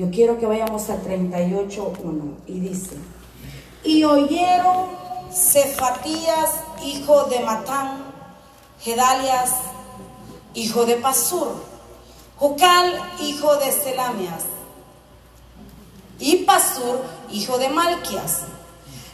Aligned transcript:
Yo 0.00 0.10
quiero 0.10 0.38
que 0.38 0.46
vayamos 0.46 0.88
al 0.88 1.04
38.1 1.04 2.36
y 2.46 2.58
dice, 2.58 2.96
y 3.84 4.02
oyeron 4.02 4.86
Cefatías, 5.30 6.52
hijo 6.82 7.24
de 7.24 7.40
Matán, 7.40 8.06
Gedalias, 8.80 9.50
hijo 10.54 10.86
de 10.86 10.96
Pasur, 10.96 11.52
Jucal, 12.38 12.98
hijo 13.20 13.56
de 13.56 13.70
Selamias, 13.72 14.44
y 16.18 16.44
Pasur, 16.44 17.02
hijo 17.30 17.58
de 17.58 17.68
Malquias, 17.68 18.44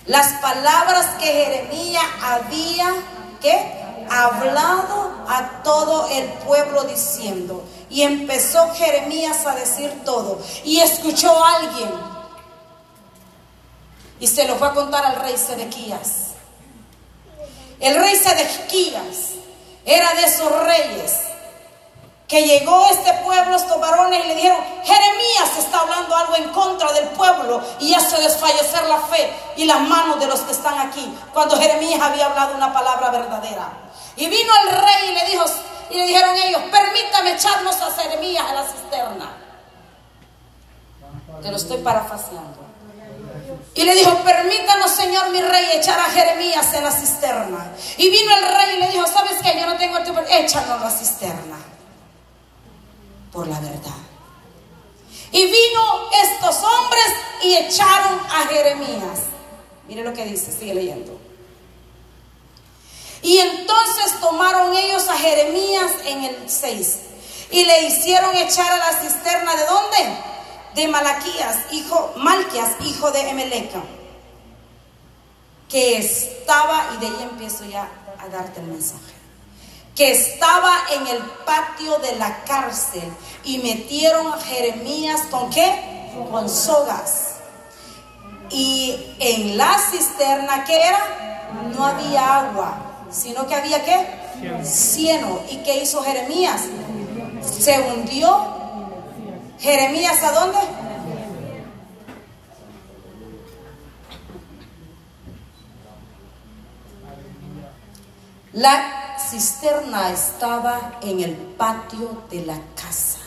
las 0.06 0.34
palabras 0.34 1.16
que 1.18 1.26
Jeremías 1.26 2.04
había 2.22 2.94
que 3.40 4.06
hablado 4.08 5.10
a 5.26 5.62
todo 5.64 6.06
el 6.12 6.28
pueblo 6.46 6.84
diciendo, 6.84 7.64
y 7.88 8.02
empezó 8.02 8.72
Jeremías 8.74 9.46
a 9.46 9.54
decir 9.54 10.04
todo, 10.04 10.38
y 10.64 10.80
escuchó 10.80 11.32
a 11.44 11.56
alguien, 11.56 11.90
y 14.18 14.26
se 14.26 14.46
lo 14.46 14.56
fue 14.56 14.68
a 14.68 14.74
contar 14.74 15.04
al 15.04 15.16
rey 15.16 15.36
Sedequías. 15.36 16.32
El 17.80 17.94
rey 17.96 18.16
Sedequías 18.16 19.32
era 19.84 20.14
de 20.14 20.24
esos 20.24 20.50
reyes 20.64 21.12
que 22.26 22.42
llegó 22.42 22.86
este 22.88 23.12
pueblo, 23.24 23.56
estos 23.56 23.78
varones, 23.78 24.24
y 24.24 24.28
le 24.28 24.34
dijeron, 24.34 24.58
Jeremías 24.82 25.58
está 25.58 25.80
hablando 25.80 26.16
algo 26.16 26.36
en 26.36 26.48
contra 26.50 26.92
del 26.92 27.08
pueblo 27.10 27.62
y 27.78 27.94
hace 27.94 28.20
desfallecer 28.20 28.84
la 28.84 28.98
fe 28.98 29.32
y 29.56 29.64
las 29.64 29.80
manos 29.80 30.18
de 30.18 30.26
los 30.26 30.40
que 30.40 30.52
están 30.52 30.76
aquí, 30.78 31.06
cuando 31.32 31.56
Jeremías 31.56 32.00
había 32.00 32.26
hablado 32.26 32.56
una 32.56 32.72
palabra 32.72 33.10
verdadera. 33.10 33.70
Y 34.16 34.26
vino 34.26 34.52
el 34.64 34.76
rey 34.76 35.10
y 35.10 35.14
le 35.14 35.30
dijo, 35.30 35.44
y 35.90 35.94
le 35.94 36.06
dijeron 36.06 36.36
ellos, 36.36 36.62
permítame 36.70 37.32
echarnos 37.32 37.80
a 37.80 37.90
Jeremías 37.92 38.44
a 38.48 38.54
la 38.54 38.62
cisterna. 38.64 39.36
Te 41.42 41.50
lo 41.50 41.56
estoy 41.56 41.78
parafaseando. 41.78 42.66
Y 43.74 43.84
le 43.84 43.94
dijo, 43.94 44.16
permítanos, 44.24 44.90
Señor, 44.90 45.30
mi 45.30 45.40
rey, 45.40 45.66
echar 45.74 46.00
a 46.00 46.04
Jeremías 46.04 46.72
en 46.72 46.84
la 46.84 46.90
cisterna. 46.90 47.72
Y 47.98 48.10
vino 48.10 48.36
el 48.36 48.42
rey 48.42 48.76
y 48.76 48.80
le 48.80 48.88
dijo, 48.88 49.06
¿sabes 49.06 49.36
qué? 49.42 49.58
Yo 49.58 49.66
no 49.66 49.76
tengo 49.76 50.00
tiempo, 50.00 50.22
échalo 50.28 50.74
a 50.74 50.78
la 50.78 50.90
cisterna 50.90 51.58
por 53.32 53.46
la 53.46 53.60
verdad. 53.60 53.92
Y 55.30 55.44
vino 55.44 56.10
estos 56.22 56.56
hombres 56.62 57.06
y 57.42 57.54
echaron 57.54 58.18
a 58.30 58.46
Jeremías. 58.46 59.20
Mire 59.86 60.02
lo 60.02 60.12
que 60.14 60.24
dice, 60.24 60.50
sigue 60.50 60.74
leyendo. 60.74 61.25
Y 63.26 63.38
entonces 63.40 64.20
tomaron 64.20 64.72
ellos 64.76 65.08
a 65.08 65.18
Jeremías 65.18 65.90
en 66.04 66.22
el 66.22 66.48
6 66.48 66.98
y 67.50 67.64
le 67.64 67.82
hicieron 67.82 68.36
echar 68.36 68.70
a 68.70 68.76
la 68.76 69.00
cisterna 69.00 69.56
de 69.56 69.66
dónde? 69.66 70.18
De 70.76 70.86
Malaquías, 70.86 71.58
hijo 71.72 72.12
Malquias, 72.18 72.76
hijo 72.84 73.10
de 73.10 73.28
Emeleca, 73.28 73.82
que 75.68 75.98
estaba 75.98 76.92
y 76.94 77.00
de 77.00 77.06
ahí 77.08 77.28
empiezo 77.28 77.64
ya 77.64 77.88
a 78.16 78.28
darte 78.28 78.60
el 78.60 78.68
mensaje 78.68 79.14
que 79.96 80.12
estaba 80.12 80.72
en 80.92 81.08
el 81.08 81.18
patio 81.44 81.98
de 81.98 82.14
la 82.16 82.44
cárcel 82.44 83.12
y 83.42 83.58
metieron 83.58 84.32
a 84.32 84.38
Jeremías 84.38 85.22
con 85.32 85.50
qué? 85.50 86.12
Con 86.30 86.48
sogas. 86.48 87.38
Y 88.50 88.94
en 89.18 89.56
la 89.56 89.76
cisterna, 89.90 90.64
¿qué 90.64 90.76
era? 90.76 91.48
No 91.74 91.86
había 91.86 92.38
agua, 92.38 92.85
sino 93.10 93.46
que 93.46 93.54
había 93.54 93.84
qué? 93.84 94.64
Cieno. 94.64 95.40
¿Y 95.50 95.58
qué 95.58 95.82
hizo 95.82 96.02
Jeremías? 96.02 96.62
Se 97.42 97.80
hundió. 97.80 98.54
Jeremías, 99.58 100.22
¿a 100.22 100.32
dónde? 100.32 100.58
La 108.52 109.18
cisterna 109.18 110.10
estaba 110.12 110.98
en 111.02 111.20
el 111.20 111.34
patio 111.34 112.24
de 112.30 112.46
la 112.46 112.58
casa. 112.74 113.18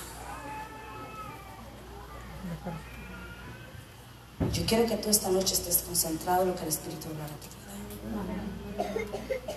Yo 4.52 4.66
quiero 4.66 4.88
que 4.88 4.98
tú 4.98 5.10
esta 5.10 5.30
noche 5.30 5.54
estés 5.54 5.84
concentrado 5.84 6.44
en 6.44 6.50
lo 6.50 6.56
que 6.56 6.64
el 6.64 6.70
Espíritu 6.70 7.10
habla 7.10 7.26
a 7.26 7.28
vida. 7.28 8.59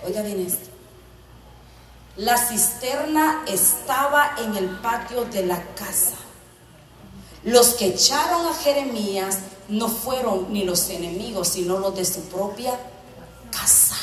Oiga 0.04 0.22
bien 0.22 0.46
esto. 0.46 0.70
La 2.16 2.36
cisterna 2.36 3.44
estaba 3.46 4.34
en 4.38 4.56
el 4.56 4.68
patio 4.80 5.24
de 5.24 5.46
la 5.46 5.62
casa. 5.74 6.16
Los 7.44 7.74
que 7.74 7.86
echaron 7.86 8.46
a 8.46 8.54
Jeremías 8.54 9.38
no 9.68 9.88
fueron 9.88 10.52
ni 10.52 10.64
los 10.64 10.88
enemigos, 10.90 11.48
sino 11.48 11.78
los 11.78 11.96
de 11.96 12.04
su 12.04 12.20
propia 12.24 12.78
casa. 13.50 13.96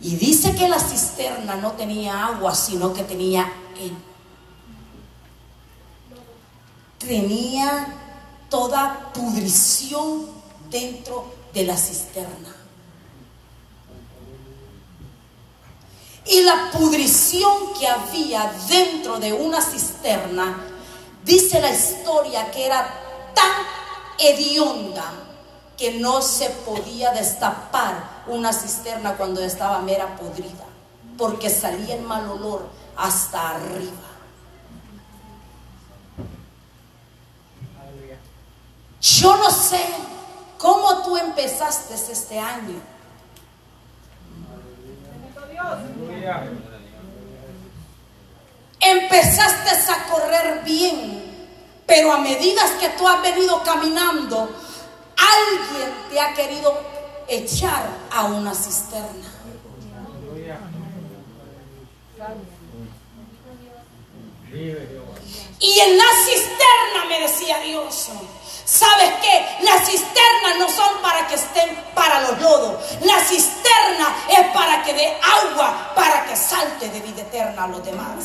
Y 0.00 0.16
dice 0.16 0.54
que 0.54 0.68
la 0.68 0.78
cisterna 0.78 1.56
no 1.56 1.72
tenía 1.72 2.26
agua, 2.26 2.54
sino 2.54 2.92
que 2.92 3.02
tenía 3.02 3.52
tenía 6.98 7.86
toda 8.48 9.12
pudrición 9.12 10.26
dentro 10.70 11.26
de 11.54 11.64
la 11.64 11.76
cisterna. 11.76 12.54
Y 16.26 16.42
la 16.42 16.70
pudrición 16.72 17.74
que 17.78 17.86
había 17.86 18.52
dentro 18.68 19.18
de 19.20 19.32
una 19.32 19.60
cisterna, 19.60 20.58
dice 21.22 21.60
la 21.60 21.70
historia 21.70 22.50
que 22.50 22.66
era 22.66 22.88
tan 23.34 23.52
hedionda 24.18 25.12
que 25.76 25.98
no 25.98 26.22
se 26.22 26.50
podía 26.50 27.12
destapar 27.12 28.24
una 28.26 28.52
cisterna 28.52 29.16
cuando 29.16 29.42
estaba 29.42 29.80
mera 29.80 30.16
podrida, 30.16 30.64
porque 31.18 31.50
salía 31.50 31.96
el 31.96 32.02
mal 32.02 32.28
olor 32.28 32.68
hasta 32.96 33.50
arriba. 33.50 33.92
Yo 39.00 39.36
no 39.36 39.50
sé 39.50 39.84
cómo 40.58 41.02
tú 41.02 41.16
empezaste 41.16 41.94
este 41.94 42.38
año. 42.38 42.80
Empezaste 48.80 49.92
a 49.92 50.04
correr 50.10 50.62
bien, 50.64 51.48
pero 51.86 52.12
a 52.12 52.18
medida 52.18 52.62
que 52.78 52.90
tú 52.90 53.08
has 53.08 53.22
venido 53.22 53.62
caminando, 53.62 54.50
Alguien 55.16 55.94
te 56.10 56.20
ha 56.20 56.34
querido 56.34 56.76
echar 57.28 57.88
a 58.10 58.24
una 58.24 58.54
cisterna. 58.54 59.32
Y 65.60 65.80
en 65.80 65.98
la 65.98 66.04
cisterna 66.24 67.04
me 67.08 67.20
decía 67.20 67.58
Dios, 67.60 68.10
¿sabes 68.64 69.12
qué? 69.22 69.46
Las 69.62 69.86
cisternas 69.86 70.58
no 70.58 70.68
son 70.68 71.02
para 71.02 71.26
que 71.26 71.34
estén 71.34 71.84
para 71.94 72.20
los 72.22 72.40
lodos. 72.40 72.82
La 73.02 73.18
cisterna 73.20 74.14
es 74.28 74.46
para 74.48 74.82
que 74.82 74.92
dé 74.94 75.16
agua, 75.22 75.92
para 75.94 76.24
que 76.26 76.36
salte 76.36 76.88
de 76.88 77.00
vida 77.00 77.22
eterna 77.22 77.64
a 77.64 77.68
los 77.68 77.84
demás. 77.84 78.24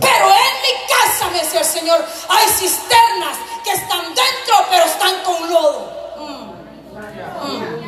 Pero 0.00 0.26
en 0.26 0.54
mi 0.62 0.74
casa, 0.88 1.28
me 1.32 1.38
decía 1.38 1.60
el 1.60 1.66
Señor, 1.66 2.04
hay 2.28 2.48
cisternas 2.48 3.36
que 3.64 3.72
están 3.72 4.02
dentro, 4.14 4.66
pero 4.70 4.84
están 4.84 5.22
con 5.24 5.50
lodo. 5.50 6.14
Mm. 6.18 6.56
Mm. 7.42 7.86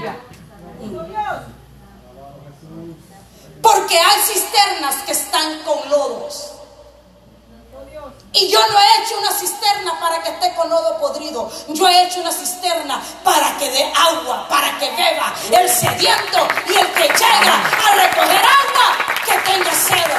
Porque 3.62 3.98
hay 3.98 4.20
cisternas 4.22 4.94
que 5.04 5.12
están 5.12 5.58
con 5.64 5.90
lodos. 5.90 6.57
Y 8.40 8.48
yo 8.48 8.60
no 8.68 8.78
he 8.78 9.02
hecho 9.02 9.18
una 9.18 9.32
cisterna 9.32 9.98
para 9.98 10.22
que 10.22 10.30
esté 10.30 10.54
con 10.54 10.70
lodo 10.70 10.96
podrido. 10.98 11.50
Yo 11.70 11.88
he 11.88 12.04
hecho 12.04 12.20
una 12.20 12.30
cisterna 12.30 13.02
para 13.24 13.58
que 13.58 13.68
dé 13.68 13.92
agua, 13.92 14.46
para 14.48 14.78
que 14.78 14.88
beba 14.90 15.34
el 15.60 15.68
sediento 15.68 16.46
y 16.68 16.74
el 16.76 16.86
que 16.92 17.02
llega 17.02 17.54
a 17.56 17.94
recoger 17.96 18.42
agua, 18.62 18.96
que 19.26 19.50
tenga 19.50 19.72
sed. 19.72 20.10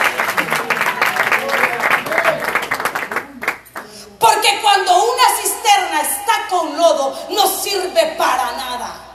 Porque 4.19 4.59
cuando 4.61 4.91
una 5.01 5.41
cisterna 5.41 6.01
está 6.01 6.47
con 6.49 6.77
lodo, 6.77 7.17
no 7.29 7.47
sirve 7.47 8.15
para 8.17 8.51
nada. 8.51 9.09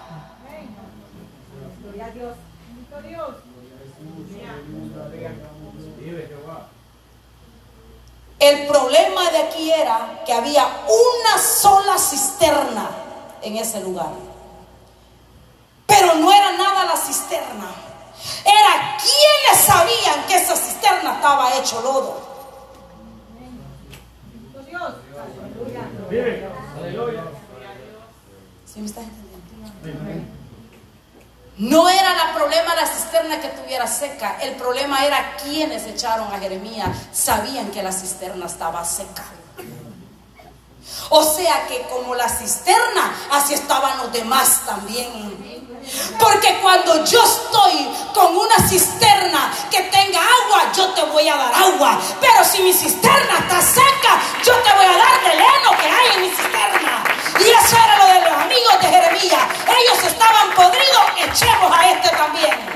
El 8.44 8.66
problema 8.66 9.30
de 9.30 9.38
aquí 9.38 9.72
era 9.72 10.22
que 10.26 10.34
había 10.34 10.66
una 10.86 11.42
sola 11.42 11.96
cisterna 11.96 12.90
en 13.40 13.56
ese 13.56 13.80
lugar. 13.80 14.10
Pero 15.86 16.14
no 16.16 16.30
era 16.30 16.52
nada 16.52 16.84
la 16.84 16.94
cisterna. 16.94 17.72
Era 18.44 18.98
quienes 18.98 19.64
sabían 19.64 20.26
que 20.28 20.36
esa 20.36 20.54
cisterna 20.56 21.14
estaba 21.14 21.54
hecho 21.56 21.80
lodo. 21.80 22.20
¿Sí 28.66 28.80
me 28.80 28.86
está 28.86 29.00
no 31.56 31.88
era 31.88 32.26
el 32.26 32.34
problema 32.34 32.74
la 32.74 32.86
cisterna 32.86 33.40
que 33.40 33.46
estuviera 33.46 33.86
seca, 33.86 34.38
el 34.42 34.56
problema 34.56 35.04
era 35.06 35.36
quienes 35.36 35.86
echaron 35.86 36.32
a 36.32 36.38
Jeremías, 36.38 36.88
sabían 37.12 37.70
que 37.70 37.82
la 37.82 37.92
cisterna 37.92 38.46
estaba 38.46 38.84
seca. 38.84 39.24
O 41.10 41.22
sea 41.22 41.66
que 41.68 41.82
como 41.82 42.14
la 42.14 42.28
cisterna, 42.28 43.14
así 43.30 43.54
estaban 43.54 43.98
los 43.98 44.12
demás 44.12 44.62
también. 44.66 45.44
Porque 46.18 46.58
cuando 46.60 47.04
yo 47.04 47.22
estoy 47.22 47.88
con 48.14 48.36
una 48.36 48.68
cisterna 48.68 49.52
que 49.70 49.82
tenga 49.82 50.20
agua, 50.20 50.72
yo 50.74 50.88
te 50.90 51.04
voy 51.04 51.28
a 51.28 51.36
dar 51.36 51.54
agua. 51.54 52.00
Pero 52.20 52.44
si 52.44 52.62
mi 52.62 52.72
cisterna 52.72 53.38
está 53.38 53.60
seca, 53.60 54.20
yo 54.44 54.54
te 54.56 54.72
voy 54.74 54.86
a 54.86 54.96
dar 54.96 55.22
del 55.22 55.38
heno 55.38 55.70
que 55.80 55.86
hay 55.86 56.16
en 56.16 56.22
mi 56.22 56.28
cisterna. 56.30 57.03
Y 57.40 57.50
eso 57.50 57.76
era 57.76 57.98
lo 57.98 58.06
de 58.06 58.20
los 58.20 58.42
amigos 58.42 58.80
de 58.80 58.88
Jeremías. 58.88 59.42
Ellos 59.66 60.04
estaban 60.04 60.50
podridos, 60.54 61.04
echemos 61.18 61.72
a 61.76 61.90
este 61.90 62.08
también. 62.10 62.74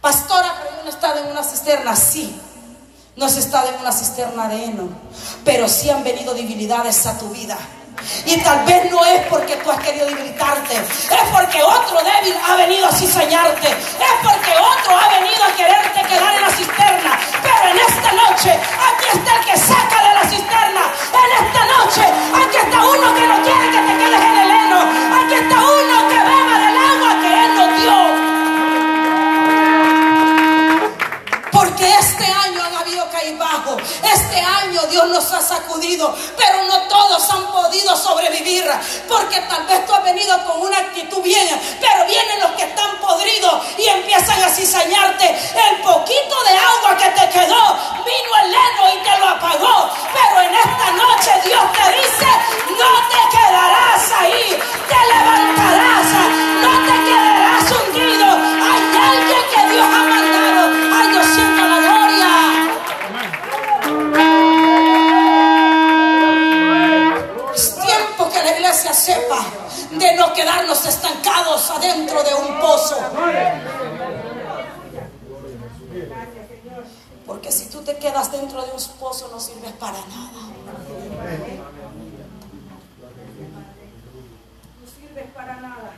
Pastora, 0.00 0.52
pero 0.60 0.76
yo 0.84 1.12
no 1.12 1.20
en 1.20 1.30
una 1.30 1.44
cisterna, 1.44 1.94
sí. 1.94 2.40
No 3.14 3.26
has 3.26 3.36
estado 3.36 3.68
en 3.68 3.80
una 3.80 3.92
cisterna 3.92 4.48
de 4.48 4.64
heno, 4.64 4.88
pero 5.44 5.68
sí 5.68 5.90
han 5.90 6.02
venido 6.02 6.34
debilidades 6.34 7.06
a 7.06 7.18
tu 7.18 7.28
vida. 7.28 7.56
Y 8.24 8.36
tal 8.38 8.64
vez 8.64 8.90
no 8.90 9.04
es 9.04 9.26
porque 9.28 9.54
tú 9.56 9.70
has 9.70 9.78
querido 9.80 10.06
debilitarte, 10.06 10.76
es 10.76 11.28
porque 11.30 11.62
otro 11.62 11.98
débil 12.02 12.34
ha 12.48 12.56
venido 12.56 12.86
a 12.86 12.92
cizañarte, 12.92 13.68
es 13.68 14.14
porque 14.22 14.52
otro 14.56 14.98
ha 14.98 15.20
venido 15.20 15.44
a 15.44 15.56
quererte 15.56 16.00
quedar 16.08 16.34
en 16.34 16.42
la 16.42 16.50
cisterna. 16.50 17.18
En 17.64 17.78
esta 17.78 18.12
noche, 18.12 18.50
aquí 18.50 19.06
está 19.12 19.36
el 19.36 19.44
que 19.44 19.56
saca 19.56 20.02
de 20.02 20.14
la 20.14 20.24
cisterna. 20.28 20.82
En 21.22 21.46
esta 21.46 21.64
noche, 21.74 22.02
aquí 22.34 22.56
está 22.56 22.84
uno 22.84 23.14
que 23.14 23.26
no 23.26 23.42
quiere 23.42 23.70
que 23.70 23.78
te 23.78 23.98
quedes 23.98 24.20
en 24.20 24.36
el 24.38 24.50
heno. 24.50 24.80
Aquí 25.20 25.34
está 25.34 25.60
uno 25.60 25.81
Dios 34.70 35.08
nos 35.08 35.32
ha 35.32 35.42
sacudido, 35.42 36.14
pero 36.36 36.62
no 36.64 36.82
todos 36.88 37.28
han 37.30 37.46
podido 37.50 37.96
sobrevivir. 37.96 38.64
Porque 39.08 39.40
tal 39.42 39.66
vez 39.66 39.84
tú 39.86 39.94
has 39.94 40.04
venido 40.04 40.36
con 40.44 40.60
una 40.60 40.78
actitud 40.78 41.22
bien, 41.22 41.60
pero 41.80 42.06
vienen 42.06 42.40
los 42.40 42.52
que 42.52 42.64
están 42.64 42.98
podridos 43.00 43.64
y 43.76 43.88
empiezan 43.88 44.40
a 44.42 44.48
cizañarte. 44.48 45.28
El 45.28 45.82
poquito 45.82 46.42
de 46.44 46.56
agua 46.56 46.96
que 46.96 47.08
te 47.10 47.28
quedó 47.30 47.78
vino 48.04 48.32
el 48.44 48.54
heno 48.54 48.94
y 48.94 49.02
te 49.02 49.18
lo 49.18 49.28
apagó. 49.28 49.90
Pero 50.12 50.40
en 50.42 50.54
esta 50.54 50.90
noche 50.92 51.30
Dios 51.44 51.62
te 51.72 51.92
dice: 51.96 52.26
No 52.78 53.08
te 53.08 53.36
quedarás 53.36 54.12
ahí, 54.20 54.62
te 54.88 55.14
levantarás, 55.14 56.06
no 56.62 56.86
te 56.86 57.04
quedarás 57.04 57.31
sepa 69.02 69.44
de 69.90 70.16
no 70.16 70.32
quedarnos 70.32 70.86
estancados 70.86 71.70
adentro 71.70 72.22
de 72.22 72.34
un 72.34 72.60
pozo. 72.60 72.96
Porque 77.26 77.50
si 77.50 77.66
tú 77.66 77.82
te 77.82 77.96
quedas 77.96 78.30
dentro 78.30 78.62
de 78.64 78.70
un 78.70 78.98
pozo 79.00 79.28
no 79.32 79.40
sirves 79.40 79.72
para 79.72 79.98
nada. 79.98 80.42
No 84.80 84.86
sirves 84.86 85.30
para 85.34 85.56
nada. 85.60 85.92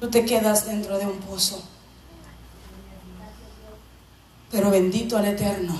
Tú 0.00 0.10
te 0.10 0.24
quedas 0.24 0.66
dentro 0.66 0.98
de 0.98 1.06
un 1.06 1.18
pozo. 1.20 1.62
Pero 4.50 4.70
bendito 4.70 5.16
al 5.16 5.26
Eterno. 5.26 5.76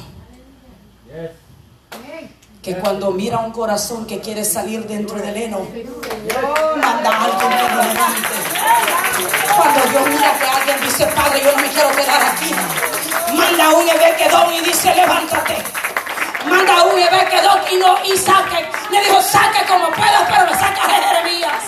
Que 2.62 2.76
cuando 2.76 3.12
mira 3.12 3.38
un 3.38 3.52
corazón 3.52 4.06
que 4.06 4.20
quiere 4.20 4.44
salir 4.44 4.86
dentro 4.86 5.16
del 5.16 5.36
heno, 5.36 5.60
manda 6.76 7.10
a 7.10 7.24
alguien 7.24 7.50
lo 7.50 7.82
levante. 7.82 8.28
Cuando 9.56 9.80
Dios 9.90 10.08
mira 10.08 10.38
que 10.38 10.44
alguien 10.44 10.80
dice, 10.82 11.06
Padre, 11.06 11.40
yo 11.44 11.52
no 11.52 11.62
me 11.62 11.68
quiero 11.68 11.90
quedar 11.90 12.22
aquí, 12.22 12.54
manda 13.34 13.64
a 13.64 13.74
un 13.74 13.88
Ebequedón 13.88 14.54
y 14.54 14.60
dice, 14.60 14.94
levántate. 14.94 15.56
Manda 16.48 16.80
a 16.80 16.82
un 16.84 16.98
Ebequedón 16.98 17.58
y, 17.72 17.76
no, 17.76 18.04
y 18.04 18.18
saque. 18.18 18.68
Le 18.90 19.00
dijo, 19.02 19.22
saque 19.22 19.66
como 19.66 19.88
puedas, 19.90 20.22
pero 20.28 20.44
me 20.44 20.52
sacas 20.52 20.86
de 20.86 20.94
Jeremías. 20.94 21.62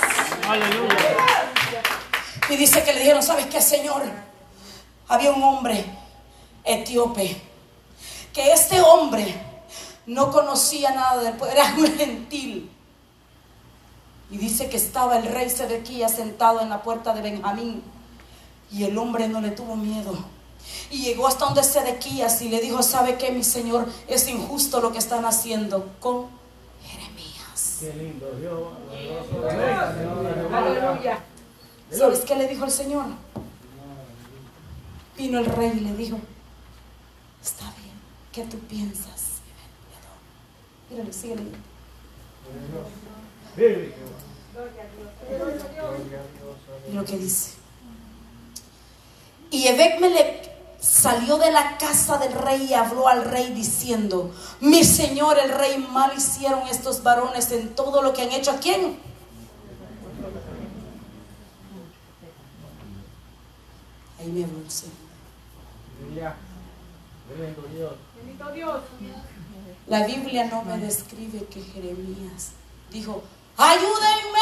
Y 2.48 2.56
dice 2.56 2.82
que 2.82 2.92
le 2.92 3.00
dijeron, 3.00 3.22
¿sabes 3.22 3.46
qué, 3.46 3.60
Señor? 3.60 4.02
Había 5.08 5.30
un 5.32 5.42
hombre 5.42 5.84
etíope 6.64 7.40
que 8.32 8.52
este 8.52 8.80
hombre 8.80 9.49
no 10.10 10.32
conocía 10.32 10.90
nada 10.90 11.22
del 11.22 11.34
pueblo, 11.34 11.54
era 11.54 11.74
un 11.78 11.86
gentil. 11.96 12.70
Y 14.30 14.38
dice 14.38 14.68
que 14.68 14.76
estaba 14.76 15.18
el 15.18 15.26
rey 15.26 15.48
Sedequías 15.48 16.14
sentado 16.14 16.60
en 16.60 16.68
la 16.68 16.82
puerta 16.82 17.14
de 17.14 17.22
Benjamín. 17.22 17.82
Y 18.72 18.84
el 18.84 18.96
hombre 18.98 19.28
no 19.28 19.40
le 19.40 19.50
tuvo 19.50 19.76
miedo. 19.76 20.16
Y 20.90 21.02
llegó 21.02 21.26
hasta 21.26 21.46
donde 21.46 21.64
Sedequías 21.64 22.42
y 22.42 22.48
le 22.48 22.60
dijo, 22.60 22.82
¿sabe 22.82 23.16
qué, 23.16 23.30
mi 23.30 23.42
señor? 23.42 23.88
Es 24.06 24.28
injusto 24.28 24.80
lo 24.80 24.92
que 24.92 24.98
están 24.98 25.24
haciendo 25.24 25.92
con 26.00 26.26
Jeremías. 26.84 27.78
Qué 27.80 27.94
lindo, 27.94 28.30
Dios. 28.32 28.68
Aleluya. 30.52 31.24
¿Sabes 31.90 32.20
qué 32.20 32.36
le 32.36 32.46
dijo 32.46 32.64
el 32.64 32.70
Señor? 32.70 33.06
Vino 35.16 35.38
el 35.40 35.46
rey 35.46 35.72
y 35.76 35.80
le 35.80 35.96
dijo, 35.96 36.18
está 37.42 37.64
bien, 37.64 37.94
¿qué 38.32 38.44
tú 38.44 38.58
piensas? 38.60 39.29
Míralo, 40.90 41.12
sigue 41.12 41.36
leyendo. 41.36 41.58
Lo 46.92 47.04
que 47.04 47.16
dice. 47.16 47.52
Y 49.50 49.66
Ebekmelech 49.66 50.50
salió 50.80 51.38
de 51.38 51.50
la 51.50 51.76
casa 51.78 52.18
del 52.18 52.32
rey 52.32 52.66
y 52.70 52.74
habló 52.74 53.08
al 53.08 53.24
rey 53.24 53.52
diciendo, 53.52 54.32
mi 54.60 54.84
señor 54.84 55.38
el 55.38 55.50
rey, 55.50 55.78
mal 55.78 56.12
hicieron 56.16 56.66
estos 56.68 57.02
varones 57.02 57.50
en 57.52 57.74
todo 57.74 58.02
lo 58.02 58.12
que 58.12 58.22
han 58.22 58.32
hecho 58.32 58.52
a 58.52 58.56
quién. 58.56 58.98
Ahí 64.18 64.30
me 64.32 64.44
habló 64.44 64.58
el 64.58 64.70
Señor. 64.70 64.94
Bendito 68.16 68.52
Dios. 68.52 68.82
La 69.90 70.06
Biblia 70.06 70.44
no 70.44 70.62
me 70.62 70.78
describe 70.78 71.46
que 71.46 71.60
Jeremías 71.60 72.52
dijo, 72.92 73.24
ayúdenme, 73.56 74.38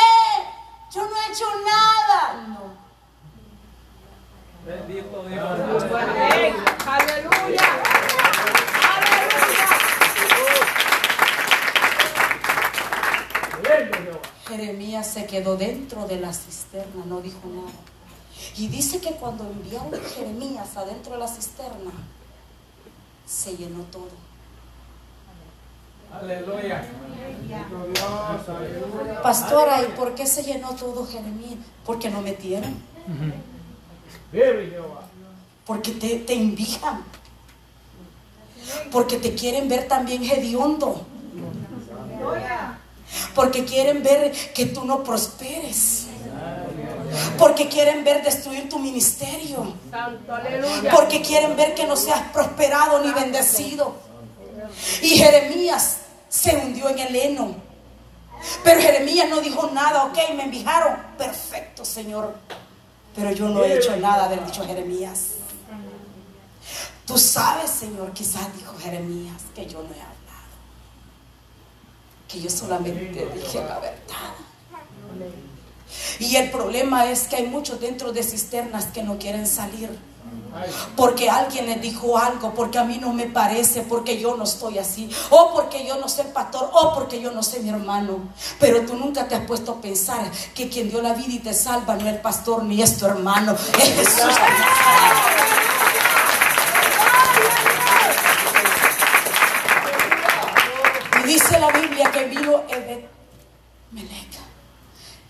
yo 0.94 1.08
no 1.08 1.16
he 1.16 1.32
hecho 1.32 1.46
nada. 1.64 2.46
No. 2.48 2.74
Bendito 4.66 5.24
Dios. 5.24 5.42
Aleluya. 5.46 6.64
Aleluya. 6.86 7.66
Jeremías 14.46 15.06
se 15.06 15.24
quedó 15.24 15.56
dentro 15.56 16.06
de 16.06 16.20
la 16.20 16.34
cisterna, 16.34 17.06
no 17.06 17.22
dijo 17.22 17.40
nada. 17.46 17.72
Y 18.58 18.68
dice 18.68 19.00
que 19.00 19.12
cuando 19.12 19.44
enviaron 19.44 19.94
a 19.94 20.08
Jeremías 20.10 20.76
adentro 20.76 21.14
de 21.14 21.20
la 21.20 21.28
cisterna, 21.28 21.92
se 23.24 23.56
llenó 23.56 23.84
todo. 23.84 24.28
Aleluya. 26.12 26.84
Pastora, 29.22 29.82
¿y 29.82 29.86
por 29.96 30.14
qué 30.14 30.26
se 30.26 30.42
llenó 30.42 30.74
todo 30.74 31.06
Jeremías? 31.06 31.58
Porque 31.84 32.10
no 32.10 32.20
metieron. 32.20 32.74
Porque 35.66 35.92
te, 35.92 36.16
te 36.20 36.34
invijan. 36.34 37.04
Porque 38.90 39.18
te 39.18 39.34
quieren 39.34 39.68
ver 39.68 39.88
también 39.88 40.22
hediondo. 40.24 41.06
Porque 43.34 43.64
quieren 43.64 44.02
ver 44.02 44.32
que 44.54 44.66
tú 44.66 44.84
no 44.84 45.02
prosperes. 45.02 46.06
Porque 47.38 47.68
quieren 47.68 48.04
ver 48.04 48.22
destruir 48.22 48.68
tu 48.68 48.78
ministerio. 48.78 49.74
Porque 50.90 51.22
quieren 51.22 51.56
ver 51.56 51.74
que 51.74 51.86
no 51.86 51.96
seas 51.96 52.20
prosperado 52.32 53.02
ni 53.02 53.12
bendecido. 53.12 54.07
Y 55.02 55.10
Jeremías 55.16 55.98
se 56.28 56.56
hundió 56.56 56.88
en 56.88 56.98
el 56.98 57.16
heno. 57.16 57.56
Pero 58.62 58.80
Jeremías 58.80 59.28
no 59.28 59.40
dijo 59.40 59.70
nada, 59.72 60.04
ok, 60.04 60.16
me 60.36 60.44
enviaron. 60.44 60.96
Perfecto, 61.16 61.84
Señor. 61.84 62.34
Pero 63.14 63.32
yo 63.32 63.48
no 63.48 63.64
he 63.64 63.78
hecho 63.78 63.96
nada 63.96 64.28
del 64.28 64.44
dicho 64.44 64.64
Jeremías. 64.64 65.32
Tú 67.06 67.18
sabes, 67.18 67.70
Señor, 67.70 68.12
quizás 68.12 68.54
dijo 68.54 68.76
Jeremías, 68.78 69.42
que 69.54 69.66
yo 69.66 69.78
no 69.78 69.88
he 69.88 70.00
hablado. 70.00 70.18
Que 72.28 72.40
yo 72.40 72.50
solamente 72.50 73.26
dije 73.34 73.64
la 73.64 73.78
verdad. 73.78 74.34
Y 76.18 76.36
el 76.36 76.50
problema 76.50 77.10
es 77.10 77.28
que 77.28 77.36
hay 77.36 77.46
muchos 77.46 77.80
dentro 77.80 78.12
de 78.12 78.22
cisternas 78.22 78.86
que 78.86 79.02
no 79.02 79.18
quieren 79.18 79.46
salir. 79.46 79.90
Porque 80.96 81.30
alguien 81.30 81.66
les 81.66 81.80
dijo 81.80 82.18
algo, 82.18 82.52
porque 82.54 82.78
a 82.78 82.84
mí 82.84 82.98
no 82.98 83.12
me 83.12 83.26
parece, 83.26 83.82
porque 83.82 84.18
yo 84.18 84.36
no 84.36 84.44
estoy 84.44 84.78
así, 84.78 85.08
o 85.30 85.52
porque 85.52 85.86
yo 85.86 85.98
no 85.98 86.08
soy 86.08 86.26
pastor, 86.32 86.70
o 86.72 86.94
porque 86.94 87.20
yo 87.20 87.30
no 87.30 87.42
soy 87.42 87.60
mi 87.60 87.70
hermano. 87.70 88.18
Pero 88.58 88.80
tú 88.82 88.94
nunca 88.96 89.28
te 89.28 89.36
has 89.36 89.44
puesto 89.46 89.72
a 89.72 89.80
pensar 89.80 90.30
que 90.54 90.68
quien 90.68 90.90
dio 90.90 91.00
la 91.00 91.12
vida 91.14 91.34
y 91.34 91.38
te 91.38 91.54
salva 91.54 91.94
no 91.94 92.08
es 92.08 92.14
el 92.14 92.20
pastor 92.20 92.64
ni 92.64 92.82
es 92.82 92.96
tu 92.96 93.06
hermano, 93.06 93.52
es 93.78 93.94
Jesús. 93.94 94.34
Y 101.20 101.26
dice 101.26 101.60
la 101.60 101.70
Biblia 101.70 102.10
que 102.10 102.24
vino 102.24 102.62
Ebed 102.68 103.04
Melech 103.92 104.47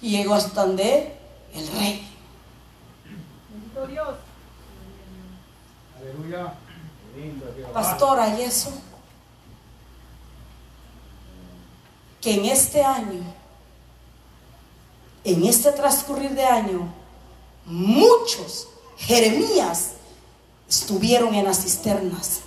y 0.00 0.11
llegó 0.11 0.35
hasta 0.35 0.64
donde 0.67 1.17
el 1.55 1.69
rey. 1.69 2.05
Dios. 3.87 4.17
Aleluya. 5.97 6.55
Pastora, 7.73 8.38
y 8.38 8.43
eso, 8.43 8.71
que 12.21 12.35
en 12.35 12.45
este 12.47 12.83
año, 12.83 13.23
en 15.25 15.45
este 15.45 15.73
transcurrir 15.73 16.31
de 16.31 16.45
año, 16.45 16.93
muchos 17.64 18.69
Jeremías 18.97 19.93
estuvieron 20.69 21.35
en 21.35 21.45
las 21.45 21.62
cisternas, 21.62 22.40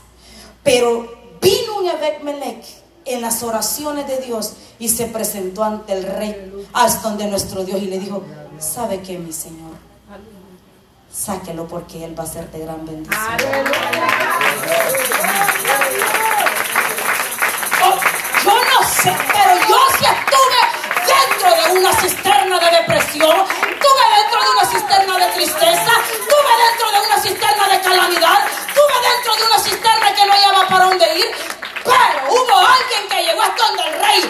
pero 0.63 1.37
vino 1.41 1.79
un 1.79 2.25
Melech 2.25 2.80
en 3.05 3.21
las 3.21 3.43
oraciones 3.43 4.07
de 4.07 4.17
Dios 4.19 4.53
y 4.79 4.89
se 4.89 5.05
presentó 5.07 5.63
ante 5.63 5.93
el 5.93 6.03
rey, 6.03 6.65
hasta 6.73 7.09
donde 7.09 7.25
nuestro 7.27 7.63
Dios, 7.63 7.81
y 7.81 7.85
le 7.85 7.99
dijo, 7.99 8.23
¿sabe 8.59 9.01
qué, 9.01 9.17
mi 9.17 9.33
Señor? 9.33 9.71
sáquelo 11.11 11.67
porque 11.67 12.03
Él 12.05 12.17
va 12.17 12.23
a 12.23 12.27
ser 12.27 12.49
de 12.51 12.59
gran 12.59 12.85
bendición. 12.85 13.21
Oh, 17.83 17.97
yo 18.45 18.53
no 18.53 18.87
sé, 18.87 19.13
pero 19.33 19.51
yo 19.67 19.77
sí 19.97 20.05
estuve 20.05 20.61
dentro 21.05 21.49
de 21.55 21.79
una 21.79 21.93
cisterna 21.99 22.59
de 22.59 22.77
depresión, 22.77 23.35
estuve 23.41 24.03
dentro 24.17 24.39
de 24.41 24.49
una 24.51 24.65
cisterna 24.71 25.17
de 25.17 25.31
tristeza, 25.33 25.91
estuve 26.11 26.51
dentro 26.69 26.91
de 26.91 26.99
una 27.07 27.21
cisterna 27.21 27.67
de 27.67 27.81
calamidad, 27.81 28.39
estuve 28.47 28.95
dentro 29.11 29.35
de 29.35 29.43
una 29.43 29.59
cisterna 29.59 30.13
que 30.15 30.25
no 30.25 30.33
hallaba 30.33 30.67
para 30.67 30.85
dónde 30.85 31.19
ir. 31.19 31.25
Pero 31.83 32.33
hubo 32.33 32.57
alguien 32.57 33.07
que 33.09 33.23
llegó 33.23 33.41
hasta 33.41 33.67
donde 33.67 33.83
el 33.83 33.93
rey. 33.99 34.20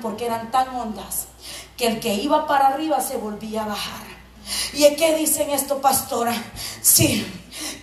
Porque 0.00 0.26
eran 0.26 0.50
tan 0.50 0.68
hondas 0.68 1.26
que 1.76 1.86
el 1.88 2.00
que 2.00 2.14
iba 2.14 2.46
para 2.46 2.68
arriba 2.68 3.00
se 3.00 3.16
volvía 3.16 3.64
a 3.64 3.66
bajar? 3.66 4.06
¿Y 4.72 4.84
en 4.84 4.96
qué 4.96 5.14
dicen 5.16 5.50
esto, 5.50 5.80
pastora? 5.80 6.32
Sí, 6.80 7.26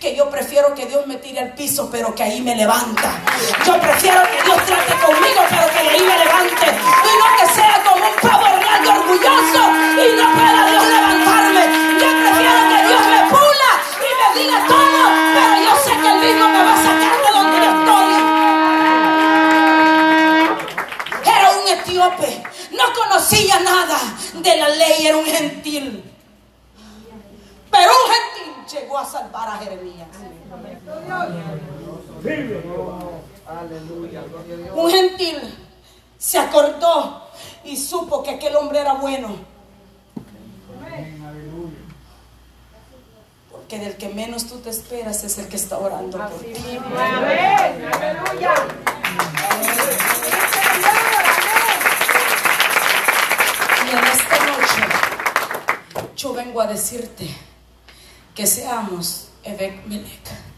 que 0.00 0.16
yo 0.16 0.30
prefiero 0.30 0.74
que 0.74 0.86
Dios 0.86 1.06
me 1.06 1.16
tire 1.16 1.40
al 1.40 1.54
piso, 1.54 1.90
pero 1.92 2.14
que 2.14 2.22
ahí 2.22 2.40
me 2.40 2.56
levanta. 2.56 3.20
Yo 3.66 3.78
prefiero 3.78 4.22
que 4.22 4.42
Dios 4.44 4.64
trate 4.64 4.94
conmigo, 4.94 5.42
pero 5.50 5.66
que 5.72 5.78
ahí 5.78 6.00
me 6.00 6.18
levante. 6.18 6.66
Y 6.66 7.12
no 7.20 7.36
que 7.38 7.54
sea 7.54 7.82
como 7.84 8.06
un 8.08 8.14
pavo 8.22 8.46
orgulloso 8.96 9.62
y 10.00 10.16
no 10.16 10.34
pueda 10.34 10.73
conocía 23.24 23.60
nada 23.60 23.98
de 24.34 24.56
la 24.56 24.68
ley, 24.68 25.06
era 25.06 25.16
un 25.16 25.24
gentil. 25.24 26.04
Pero 27.70 27.90
un 27.90 28.12
gentil 28.12 28.80
llegó 28.80 28.98
a 28.98 29.06
salvar 29.06 29.48
a 29.48 29.58
Jeremías. 29.58 30.08
Un 34.74 34.90
gentil 34.90 35.54
se 36.18 36.38
acordó 36.38 37.28
y 37.64 37.76
supo 37.76 38.22
que 38.22 38.30
aquel 38.30 38.56
hombre 38.56 38.80
era 38.80 38.94
bueno. 38.94 39.36
Porque 43.50 43.78
del 43.78 43.96
que 43.96 44.08
menos 44.08 44.46
tú 44.46 44.58
te 44.58 44.70
esperas 44.70 45.24
es 45.24 45.38
el 45.38 45.48
que 45.48 45.56
está 45.56 45.78
orando 45.78 46.18
por 46.18 46.40
ti. 46.40 46.52
Y 53.86 53.90
en 53.90 54.04
esta 54.04 54.38
noche 54.46 54.82
yo 56.24 56.32
vengo 56.32 56.62
a 56.62 56.66
decirte 56.66 57.28
que 58.34 58.46
seamos 58.46 59.28
Ebek 59.42 59.86
Melech. 59.86 60.53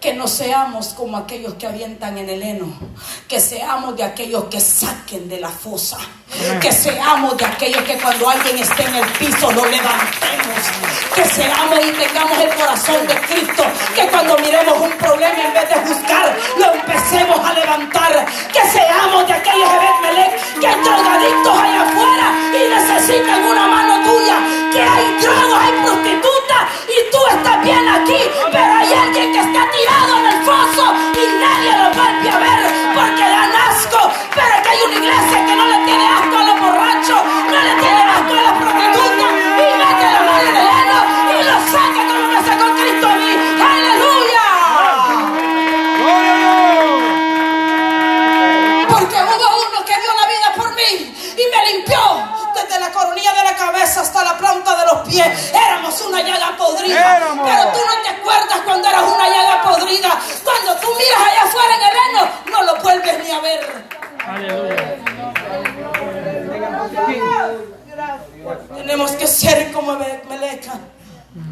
Que 0.00 0.14
no 0.14 0.26
seamos 0.26 0.94
como 0.94 1.18
aquellos 1.18 1.54
que 1.54 1.66
avientan 1.66 2.16
en 2.16 2.30
el 2.30 2.42
heno. 2.42 2.72
Que 3.28 3.38
seamos 3.38 3.94
de 3.98 4.02
aquellos 4.02 4.44
que 4.44 4.58
saquen 4.58 5.28
de 5.28 5.38
la 5.38 5.50
fosa. 5.50 5.98
Que 6.58 6.72
seamos 6.72 7.36
de 7.36 7.44
aquellos 7.44 7.82
que 7.82 7.98
cuando 7.98 8.30
alguien 8.30 8.56
esté 8.56 8.82
en 8.82 8.96
el 8.96 9.06
piso 9.18 9.52
lo 9.52 9.62
levantemos. 9.66 10.62
Que 11.14 11.24
seamos 11.26 11.78
y 11.84 11.92
tengamos 11.92 12.38
el 12.38 12.48
corazón 12.54 13.06
de 13.06 13.14
Cristo. 13.14 13.62
Que 13.94 14.08
cuando 14.08 14.38
miremos 14.38 14.80
un 14.80 14.92
problema 14.92 15.42
en 15.44 15.52
vez 15.52 15.68
de 15.68 15.92
buscar, 15.92 16.38
lo 16.56 16.72
empecemos 16.72 17.38
a 17.38 17.52
levantar. 17.52 18.26
Que 18.54 18.70
seamos 18.70 19.26
de 19.26 19.32
aquellos 19.34 19.68
que 20.60 20.66
hay 20.66 20.82
drogadictos 20.82 21.58
allá 21.58 21.82
afuera 21.82 22.32
y 22.56 22.68
necesitan 22.70 23.44
una 23.44 23.66
mano 23.66 24.10
tuya. 24.10 24.38
Que 24.72 24.82
hay 24.82 25.20
drogas, 25.20 25.60
hay 25.62 25.72
prostitutas 25.84 26.39
y 26.88 27.10
tú 27.10 27.18
estás 27.30 27.62
bien 27.62 27.88
aquí. 27.88 28.20
Pero 28.52 28.72
hay 28.74 28.92
alguien 28.92 29.32
que 29.32 29.40
está 29.40 29.62
tirado 29.70 30.18
en 30.18 30.26
el 30.26 30.42
foso 30.44 30.84
y 31.14 31.24
nadie 31.44 31.72
lo 31.78 31.88
vuelve 31.94 32.30
a 32.30 32.38
ver 32.38 32.60
porque 32.94 33.22
dan 33.22 33.52
asco. 33.68 34.12
Pero 34.34 34.62
que 34.62 34.68
hay 34.68 34.78
una 34.86 34.96
iglesia 34.96 35.46
que 35.46 35.56
no 35.56 35.69
pies. 55.10 55.52
Éramos 55.52 56.00
una 56.02 56.22
llaga 56.22 56.56
podrida. 56.56 57.18
Pero 57.44 57.72
tú 57.72 57.78
no 57.78 58.02
te 58.02 58.08
acuerdas 58.08 58.60
cuando 58.64 58.88
eras 58.88 59.02
una 59.02 59.28
llaga 59.28 59.62
podrida. 59.62 60.20
Cuando 60.44 60.76
tú 60.76 60.88
miras 60.96 61.20
allá 61.30 61.42
afuera 61.44 61.74
en 61.76 61.82
el 61.82 61.96
heno, 62.04 62.22
no 62.50 62.62
lo 62.64 62.82
vuelves 62.82 63.24
ni 63.24 63.30
a 63.30 63.40
ver. 63.40 63.60
Aleluya. 64.26 65.00
Tenemos 68.76 69.10
que 69.12 69.26
ser 69.26 69.72
como 69.72 69.96
Meleca. 69.96 70.72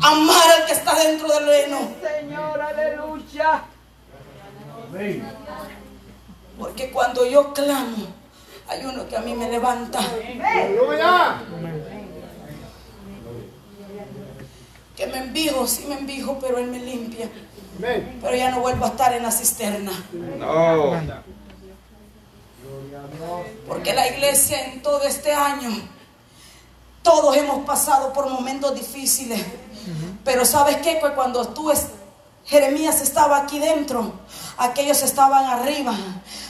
Amar 0.03 0.51
al 0.57 0.67
que 0.67 0.73
está 0.73 0.95
dentro 0.95 1.29
del 1.29 1.47
reino. 1.47 1.79
Señor, 2.03 2.61
aleluya. 2.61 3.63
Porque 6.59 6.91
cuando 6.91 7.25
yo 7.27 7.53
clamo, 7.53 8.09
hay 8.69 8.85
uno 8.85 9.07
que 9.07 9.17
a 9.17 9.21
mí 9.21 9.35
me 9.35 9.49
levanta. 9.49 10.01
Que 14.99 15.07
me 15.07 15.19
envijo, 15.19 15.65
sí 15.69 15.85
me 15.89 15.95
envijo, 15.95 16.39
pero 16.41 16.59
Él 16.59 16.67
me 16.67 16.81
limpia. 16.81 17.31
Pero 17.81 18.35
ya 18.35 18.51
no 18.51 18.59
vuelvo 18.59 18.85
a 18.85 18.89
estar 18.89 19.13
en 19.13 19.23
la 19.23 19.31
cisterna. 19.31 19.93
No. 20.13 20.93
Porque 23.69 23.93
la 23.93 24.09
iglesia 24.09 24.65
en 24.65 24.83
todo 24.83 25.05
este 25.05 25.33
año, 25.33 25.71
todos 27.05 27.37
hemos 27.37 27.65
pasado 27.65 28.13
por 28.13 28.29
momentos 28.29 28.75
difíciles. 28.75 29.41
Pero 30.25 30.45
¿sabes 30.45 30.79
qué? 30.79 31.01
Cuando 31.15 31.47
tú, 31.47 31.73
Jeremías 32.45 33.01
estaba 33.01 33.39
aquí 33.39 33.61
dentro, 33.61 34.15
aquellos 34.59 35.03
estaban 35.03 35.45
arriba. 35.47 35.95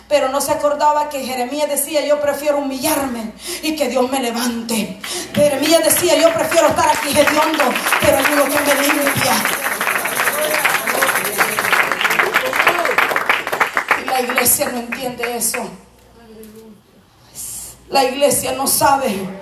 Pero 0.09 0.31
no 0.31 0.41
se 0.41 0.53
acordaba 0.53 1.11
que 1.11 1.25
Jeremías 1.25 1.69
decía, 1.69 2.05
yo 2.07 2.21
prefiero 2.21 2.59
humillarme 2.59 3.33
y 3.63 3.77
que 3.77 3.89
Dios 3.89 4.11
me 4.11 4.21
levante. 4.21 4.99
Jeremías 5.35 5.85
decía, 5.85 6.17
yo 6.17 6.33
prefiero 6.33 6.69
estar 6.69 6.89
aquí 6.89 7.11
hediondo, 7.11 7.65
pero 8.01 8.19
uno 8.33 8.45
que 8.45 8.61
me 8.65 8.83
limpia. 8.83 9.35
Y 14.03 14.07
la 14.07 14.21
iglesia 14.23 14.69
no 14.71 14.79
entiende 14.79 15.37
eso. 15.37 15.69
La 17.91 18.05
iglesia 18.05 18.53
no 18.53 18.67
sabe 18.67 19.38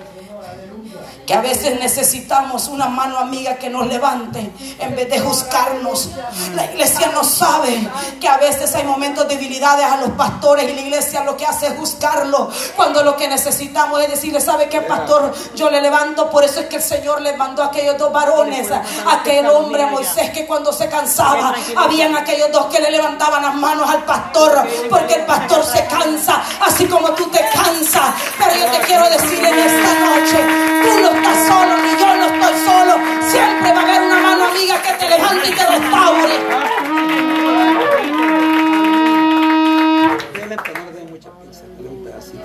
que 1.26 1.34
a 1.34 1.40
veces 1.40 1.78
necesitamos 1.80 2.68
una 2.68 2.86
mano 2.86 3.18
amiga 3.18 3.56
que 3.56 3.68
nos 3.68 3.86
levante 3.86 4.50
en 4.78 4.96
vez 4.96 5.10
de 5.10 5.18
juzgarnos. 5.18 6.10
La 6.54 6.66
iglesia 6.66 7.10
no 7.12 7.24
sabe 7.24 7.88
que 8.20 8.28
a 8.28 8.36
veces 8.36 8.74
hay 8.74 8.84
momentos 8.84 9.26
de 9.28 9.36
debilidades 9.36 9.84
a 9.86 9.96
los 9.98 10.10
pastores 10.10 10.70
y 10.70 10.74
la 10.74 10.80
iglesia 10.82 11.24
lo 11.24 11.36
que 11.36 11.44
hace 11.44 11.66
es 11.66 11.74
juzgarlo 11.74 12.50
cuando 12.74 13.02
lo 13.02 13.16
que 13.16 13.28
necesitamos 13.28 14.00
es 14.02 14.10
decirle, 14.10 14.40
¿sabe 14.40 14.68
qué 14.68 14.80
pastor? 14.82 15.34
Yo 15.54 15.70
le 15.70 15.80
levanto, 15.80 16.30
por 16.30 16.44
eso 16.44 16.60
es 16.60 16.66
que 16.66 16.76
el 16.76 16.82
Señor 16.82 17.20
le 17.20 17.36
mandó 17.36 17.62
a 17.62 17.66
aquellos 17.66 17.98
dos 17.98 18.12
varones, 18.12 18.70
a 18.70 18.82
aquel 19.12 19.46
hombre 19.46 19.82
a 19.82 19.88
Moisés 19.88 20.30
que 20.30 20.46
cuando 20.46 20.72
se 20.72 20.88
cansaba, 20.88 21.54
habían 21.76 22.16
aquellos 22.16 22.50
dos 22.52 22.66
que 22.66 22.80
le 22.80 22.90
levantaban 22.90 23.42
las 23.42 23.54
manos 23.54 23.88
al 23.90 24.04
pastor, 24.04 24.66
porque 24.88 25.14
el 25.14 25.26
pastor 25.26 25.64
se 25.64 25.84
cansa, 25.86 26.42
así 26.60 26.86
como 26.86 27.10
tú 27.10 27.28
te 27.30 27.40
cansas. 27.52 28.14
Pero 28.38 28.54
yo 28.54 28.70
te 28.70 28.86
quiero 28.86 29.08
decir 29.08 29.44
en 29.44 29.58
esta 29.58 29.94
noche, 30.00 30.38
tú 30.84 31.00
no 31.00 31.15
estás 31.16 31.46
solo, 31.46 31.76
ni 31.78 32.00
yo 32.00 32.16
no 32.16 32.26
estoy 32.26 32.54
solo. 32.64 32.94
Siempre 33.30 33.72
va 33.72 33.80
a 33.80 33.82
haber 33.82 34.02
una 34.02 34.20
mano 34.20 34.44
amiga 34.46 34.82
que 34.82 34.92
te 34.94 35.08
levante 35.08 35.48
y 35.48 35.52
te 35.52 35.66
restaure. 35.66 36.36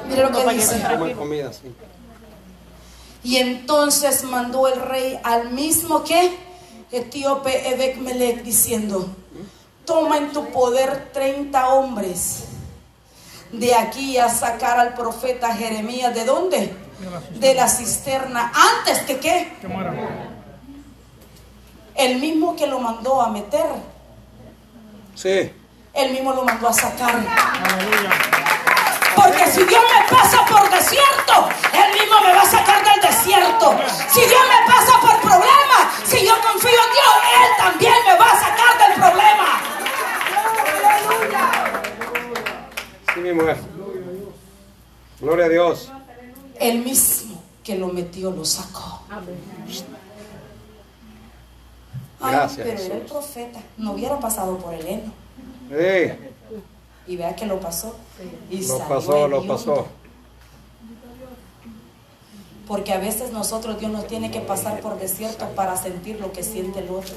Mira 0.10 0.30
lo 0.30 0.38
que 0.38 0.54
dice. 0.54 0.84
Y 3.24 3.38
entonces 3.38 4.24
mandó 4.24 4.68
el 4.68 4.82
rey 4.82 5.20
al 5.24 5.52
mismo 5.52 6.04
que 6.04 6.36
etíope 6.92 7.70
Ebek 7.70 7.98
Melech 7.98 8.44
diciendo, 8.44 9.08
toma 9.86 10.18
en 10.18 10.32
tu 10.32 10.48
poder 10.48 11.12
30 11.14 11.70
hombres 11.70 12.46
de 13.52 13.76
aquí 13.76 14.18
a 14.18 14.30
sacar 14.30 14.80
al 14.80 14.94
profeta 14.96 15.56
Jeremías. 15.56 16.16
¿De 16.16 16.26
dónde? 16.26 16.74
De 17.32 17.54
la 17.54 17.68
cisterna 17.68 18.52
antes 18.54 19.00
que 19.00 19.20
qué? 19.20 19.54
El 21.96 22.20
mismo 22.20 22.56
que 22.56 22.68
lo 22.68 22.80
mandó 22.80 23.22
a 23.22 23.30
meter. 23.30 23.66
Sí. 25.16 25.52
El 25.94 26.12
mismo 26.12 26.34
lo 26.34 26.44
mandó 26.44 26.70
a 26.70 26.74
sacar. 26.74 27.16
Porque 29.16 29.46
si 29.48 29.64
Dios 29.64 29.84
me 29.94 30.16
pasa 30.16 30.46
por 30.46 30.70
desierto, 30.70 31.50
Él 31.74 32.00
mismo 32.00 32.22
me 32.22 32.34
va 32.34 32.42
a 32.42 32.46
sacar 32.46 32.84
del 32.84 33.02
desierto. 33.02 33.76
Si 34.10 34.22
Dios 34.22 34.42
me 34.48 34.72
pasa 34.72 35.00
por 35.02 35.20
problemas, 35.22 35.88
si 36.06 36.26
yo 36.26 36.34
confío 36.42 36.70
en 36.70 36.92
Dios, 36.94 37.16
Él 37.36 37.50
también 37.58 37.94
me 38.08 38.18
va 38.18 38.26
a 38.26 38.40
sacar 38.40 38.78
del 38.78 38.94
problema. 39.00 39.62
Sí, 43.14 43.20
mi 43.20 43.34
mujer. 43.34 43.58
Gloria 45.20 45.46
a 45.46 45.50
Dios. 45.50 45.92
El 46.62 46.84
mismo 46.84 47.42
que 47.64 47.76
lo 47.76 47.88
metió 47.88 48.32
lo 48.32 48.46
sacó. 48.46 49.02
Gracias. 52.20 52.68
pero 52.68 52.80
era 52.80 52.96
el 52.96 53.02
profeta. 53.02 53.60
No 53.78 53.94
hubiera 53.94 54.20
pasado 54.20 54.58
por 54.58 54.74
el 54.76 54.86
heno. 54.86 55.12
Sí. 55.70 56.14
Y 57.08 57.18
vea 57.18 57.36
que 57.36 57.48
lo 57.48 57.60
pasó. 57.60 57.96
Y 58.50 58.66
lo 58.68 58.78
pasó, 58.88 59.28
lo 59.28 59.46
pasó. 59.48 59.88
Porque 62.68 62.94
a 62.94 63.00
veces 63.00 63.32
nosotros 63.32 63.80
Dios 63.80 63.92
nos 63.92 64.06
tiene 64.06 64.30
que 64.30 64.40
pasar 64.40 64.80
por 64.82 65.00
desierto 65.00 65.50
para 65.56 65.76
sentir 65.76 66.20
lo 66.20 66.32
que 66.32 66.44
siente 66.44 66.80
el 66.80 66.90
otro. 66.90 67.16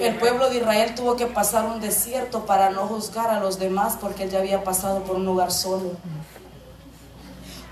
El 0.00 0.16
pueblo 0.16 0.48
de 0.50 0.58
Israel 0.58 0.94
tuvo 0.94 1.16
que 1.16 1.26
pasar 1.26 1.64
un 1.66 1.80
desierto 1.80 2.46
para 2.46 2.70
no 2.70 2.86
juzgar 2.86 3.30
a 3.30 3.40
los 3.40 3.58
demás 3.58 3.96
porque 4.00 4.24
él 4.24 4.30
ya 4.30 4.38
había 4.38 4.62
pasado 4.62 5.02
por 5.02 5.16
un 5.16 5.24
lugar 5.24 5.50
solo. 5.50 5.92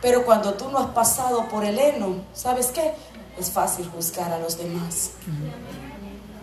Pero 0.03 0.25
cuando 0.25 0.55
tú 0.55 0.69
no 0.71 0.79
has 0.79 0.89
pasado 0.89 1.49
por 1.49 1.65
el 1.65 1.79
heno, 1.79 2.17
¿sabes 2.35 2.69
qué? 2.69 2.93
Es 3.39 3.51
fácil 3.51 3.89
juzgar 3.89 4.33
a 4.33 4.39
los 4.39 4.59
demás. 4.59 5.13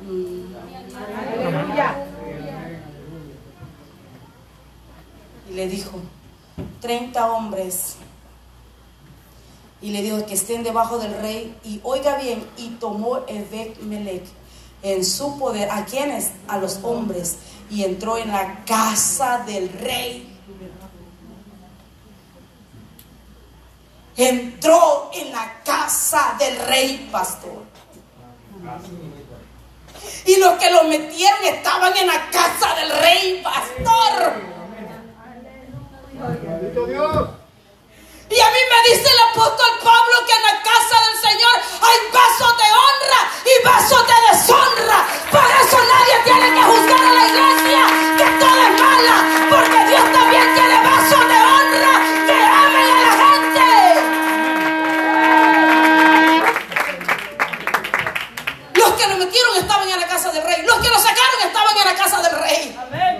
Mm. 0.04 0.54
Y 5.50 5.54
le 5.54 5.68
dijo, 5.68 6.00
30 6.82 7.32
hombres. 7.32 7.96
Y 9.82 9.92
le 9.92 10.02
dijo 10.02 10.26
que 10.26 10.34
estén 10.34 10.64
debajo 10.64 10.98
del 10.98 11.14
rey. 11.20 11.56
Y 11.64 11.82
oiga 11.84 12.18
bien, 12.18 12.46
y 12.58 12.70
tomó 12.72 13.20
Ebek 13.28 13.82
Melech 13.82 14.26
en 14.84 15.04
su 15.04 15.39
poder. 15.39 15.69
¿A 15.72 15.86
quiénes? 15.86 16.32
A 16.48 16.58
los 16.58 16.80
hombres. 16.84 17.38
Y 17.69 17.84
entró 17.84 18.17
en 18.17 18.28
la 18.32 18.63
casa 18.65 19.43
del 19.48 19.69
rey. 19.69 20.30
Entró 24.15 25.10
en 25.13 25.32
la 25.32 25.62
casa 25.63 26.36
del 26.38 26.60
rey, 26.67 27.10
pastor. 27.12 27.63
Y 30.26 30.36
los 30.38 30.54
que 30.54 30.69
lo 30.69 30.84
metieron 30.84 31.43
estaban 31.46 31.98
en 31.98 32.08
la 32.08 32.30
casa 32.30 32.76
del 32.76 32.89
rey, 33.02 33.41
pastor. 33.43 34.54
Y 38.34 38.39
a 38.39 38.50
mí 38.50 38.58
me 38.67 38.80
dice 38.89 39.08
el 39.08 39.22
apóstol 39.30 39.72
Pablo 39.84 40.26
que 40.26 40.34
en 40.34 40.41
la 40.41 40.58
casa 40.63 40.96
del 41.06 41.17
Señor 41.22 41.54
hay 41.86 41.98
vasos 42.12 42.58
de 42.58 42.65
honra 42.82 43.22
y 43.46 43.54
vasos 43.63 44.08
de 44.10 44.15
deshonra. 44.26 45.06
Por 45.30 45.50
eso 45.62 45.78
nadie 45.78 46.17
tiene 46.24 46.48
que 46.56 46.63
juzgar 46.63 47.04
a 47.06 47.13
la 47.13 47.28
iglesia 47.30 47.86
que 48.17 48.26
todo 48.41 48.58
es 48.58 48.74
mala, 48.82 49.17
porque 49.54 49.86
Dios 49.86 50.06
también 50.12 50.50
tiene 50.56 50.82
vasos 50.82 51.24
de 51.30 51.38
honra 51.54 51.93
que 52.26 52.34
amen 52.34 52.89
a 52.89 53.02
la 53.06 53.13
gente. 53.22 53.69
Los 58.74 58.91
que 58.93 59.08
lo 59.10 59.17
metieron 59.17 59.58
estaban 59.58 59.89
en 59.89 60.00
la 60.00 60.08
casa 60.08 60.32
del 60.32 60.43
rey. 60.43 60.63
Los 60.65 60.78
que 60.80 60.89
lo 60.89 60.98
sacaron 60.98 61.39
estaban 61.46 61.78
en 61.78 61.86
la 61.86 61.96
casa 61.96 62.19
del 62.24 62.39
rey. 62.41 62.76
Amén. 62.82 63.13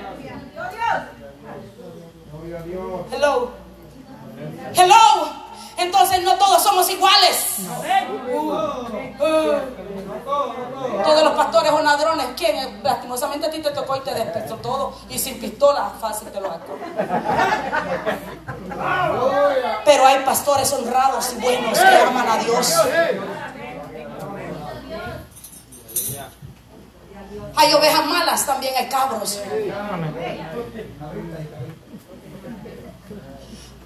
Hello. 3.12 3.63
Hello. 4.76 5.44
Entonces 5.78 6.22
no 6.24 6.36
todos 6.36 6.62
somos 6.64 6.90
iguales. 6.90 7.58
todos 11.04 11.24
los 11.24 11.34
pastores 11.34 11.72
son 11.72 11.84
ladrones. 11.84 12.28
¿Quién? 12.38 12.82
Lastimosamente 12.84 13.48
a 13.48 13.52
ti 13.52 13.60
te 13.60 13.72
tocó 13.72 13.96
y 13.98 14.02
te 14.02 14.14
despertó 14.14 14.56
todo. 14.58 14.94
Y 15.10 15.18
sin 15.18 15.40
pistola, 15.40 15.92
fácil 16.00 16.30
te 16.30 16.40
lo 16.40 16.52
hago. 16.52 16.78
Pero 19.86 20.06
hay 20.06 20.20
pastores 20.24 20.72
honrados 20.74 21.34
y 21.34 21.42
buenos 21.42 21.80
que 21.80 21.98
aman 21.98 22.30
a 22.30 22.38
Dios. 22.38 22.74
Hay 27.56 27.74
ovejas 27.74 28.06
malas, 28.06 28.46
también 28.46 28.74
hay 28.78 28.88
cabros. 28.90 29.40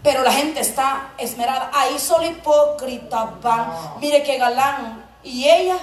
Pero 0.08 0.24
la 0.24 0.32
gente 0.32 0.62
está 0.62 1.10
esmerada. 1.18 1.70
Ahí 1.74 2.00
solo 2.00 2.26
hipócrita 2.26 3.30
van. 3.44 3.74
Mire 4.00 4.24
que 4.24 4.38
galán. 4.38 5.04
¿Y 5.22 5.44
ella? 5.50 5.76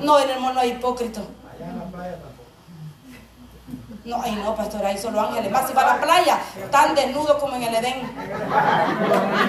No, 0.00 0.18
en 0.18 0.28
el 0.28 0.40
mono 0.40 0.60
hay 0.60 0.72
hipócrita. 0.72 1.22
No, 4.04 4.20
ay 4.22 4.32
no, 4.32 4.54
pastor, 4.54 4.84
ahí 4.84 4.98
solo 4.98 5.22
ángeles. 5.22 5.50
Más 5.50 5.66
si 5.66 5.72
va 5.72 5.84
a 5.84 5.96
la 5.96 6.02
playa, 6.02 6.38
tan 6.70 6.94
desnudo 6.94 7.38
como 7.38 7.56
en 7.56 7.62
el 7.62 7.76
Edén. 7.76 8.12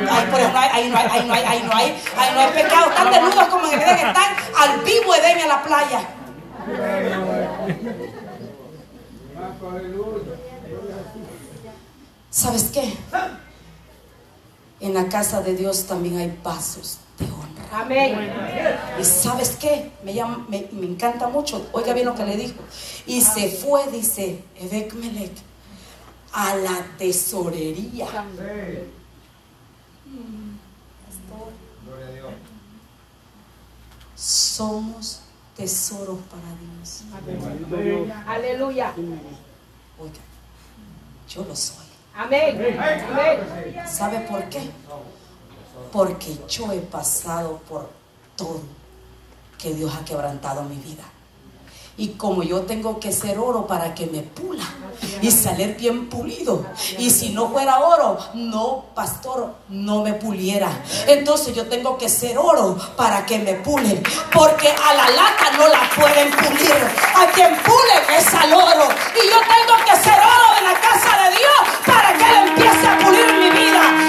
Ay, 0.09 0.27
por 0.31 0.39
eso 0.39 0.51
no 0.53 0.59
hay, 0.59 0.69
ahí 0.71 0.89
no 0.89 0.97
hay, 0.97 1.07
ahí 1.11 1.25
no 1.27 1.33
hay, 1.33 1.43
ahí 1.43 1.63
no 1.63 1.75
hay, 1.75 2.01
ahí 2.17 2.33
no 2.33 2.39
hay 2.39 2.51
pecado. 2.51 2.91
Tan 2.91 3.11
desnudos 3.11 3.47
como 3.49 3.67
en 3.67 3.73
el 3.73 3.81
Edén, 3.81 4.07
están 4.07 4.35
al 4.57 4.79
vivo 4.85 5.15
Edén 5.15 5.39
en 5.39 5.49
la 5.49 5.61
playa. 5.61 5.99
¿Sabes 12.35 12.63
qué? 12.73 12.93
En 14.81 14.93
la 14.93 15.07
casa 15.07 15.41
de 15.41 15.55
Dios 15.55 15.85
también 15.85 16.17
hay 16.17 16.37
pasos 16.43 16.97
de 17.17 17.25
honra. 17.31 17.79
Amén. 17.81 18.29
¿Y 18.99 19.05
sabes 19.05 19.51
qué? 19.55 19.93
Me, 20.03 20.13
llama- 20.13 20.45
me, 20.49 20.67
me 20.73 20.85
encanta 20.85 21.29
mucho. 21.29 21.65
Oiga 21.71 21.93
bien 21.93 22.05
lo 22.07 22.13
que 22.13 22.25
le 22.25 22.35
dijo. 22.35 22.55
Y 23.05 23.21
se 23.21 23.49
fue, 23.49 23.89
dice 23.89 24.43
Ebekmelech, 24.59 25.31
a 26.33 26.55
la 26.57 26.85
tesorería. 26.97 28.05
Somos 34.15 35.21
tesoros 35.55 36.19
para 36.29 36.49
Dios. 36.59 37.03
Aleluya. 38.27 38.93
Oiga, 39.99 40.19
yo 41.29 41.45
lo 41.45 41.55
soy. 41.55 41.84
Amén. 42.17 42.77
Amén. 42.79 43.87
¿Sabe 43.87 44.19
por 44.21 44.43
qué? 44.45 44.69
Porque 45.91 46.37
yo 46.47 46.71
he 46.71 46.79
pasado 46.79 47.59
por 47.69 47.89
todo 48.35 48.61
que 49.57 49.73
Dios 49.73 49.93
ha 49.93 50.05
quebrantado 50.05 50.63
mi 50.63 50.77
vida. 50.77 51.03
Y 51.97 52.09
como 52.09 52.43
yo 52.43 52.61
tengo 52.61 52.99
que 52.99 53.11
ser 53.11 53.39
oro 53.39 53.67
para 53.67 53.93
que 53.93 54.05
me 54.07 54.21
pula 54.21 54.65
y 55.21 55.31
salir 55.31 55.75
bien 55.75 56.09
pulido. 56.09 56.65
Y 56.97 57.09
si 57.09 57.29
no 57.29 57.49
fuera 57.49 57.79
oro, 57.79 58.17
no, 58.33 58.85
pastor, 58.93 59.55
no 59.69 60.03
me 60.03 60.13
puliera. 60.13 60.69
Entonces 61.07 61.55
yo 61.55 61.67
tengo 61.67 61.97
que 61.97 62.09
ser 62.09 62.37
oro 62.37 62.77
para 62.95 63.25
que 63.25 63.39
me 63.39 63.53
pulen. 63.55 64.03
Porque 64.31 64.69
a 64.69 64.93
la 64.93 65.09
lata 65.09 65.51
no 65.57 65.67
la 65.67 65.89
pueden 65.95 66.31
pulir. 66.31 66.75
A 67.15 67.25
quien 67.33 67.55
pulen 67.57 68.17
es 68.17 68.33
al 68.33 68.53
oro. 68.53 68.87
Y 69.15 69.27
yo 69.29 69.39
tengo 69.39 69.85
que 69.85 70.03
ser 70.03 70.19
oro 70.19 70.55
de 70.55 70.61
la 70.61 70.79
casa 70.79 71.23
de 71.23 71.37
Dios 71.37 71.85
para 71.85 72.13
que 72.17 72.23
Él 72.23 72.47
empiece 72.49 72.87
a 72.87 72.97
pulir 72.99 73.33
mi 73.33 73.49
vida. 73.49 74.04